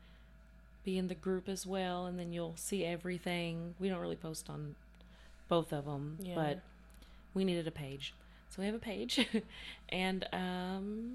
be 0.86 0.98
in 0.98 1.08
the 1.08 1.16
group 1.16 1.50
as 1.50 1.66
well, 1.66 2.06
and 2.06 2.18
then 2.18 2.32
you'll 2.32 2.56
see 2.56 2.86
everything. 2.86 3.76
We 3.80 3.90
don't 3.90 4.00
really 4.00 4.16
post 4.16 4.50
on 4.50 4.76
both 5.50 5.74
of 5.74 5.86
them, 5.86 6.18
Yeah. 6.22 6.36
but 6.36 6.60
we 7.34 7.44
needed 7.44 7.68
a 7.68 7.72
page. 7.72 8.14
So 8.50 8.62
we 8.62 8.66
have 8.68 8.76
a 8.76 8.80
page. 8.80 9.28
and 9.90 10.26
um 10.32 11.12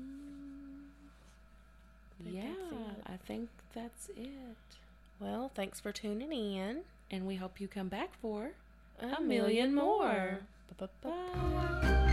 think 2.22 2.36
yeah, 2.36 2.42
it. 2.50 3.02
I 3.06 3.16
think 3.26 3.48
that's 3.74 4.08
it. 4.10 4.78
Well, 5.18 5.50
thanks 5.54 5.80
for 5.80 5.92
tuning 5.92 6.32
in. 6.32 6.80
And 7.10 7.26
we 7.26 7.36
hope 7.36 7.60
you 7.60 7.68
come 7.68 7.88
back 7.88 8.10
for 8.22 8.50
A, 9.00 9.20
million 9.20 9.74
more. 9.74 10.38
Ba-ba-ba. 10.78 11.08
bye. 11.08 12.09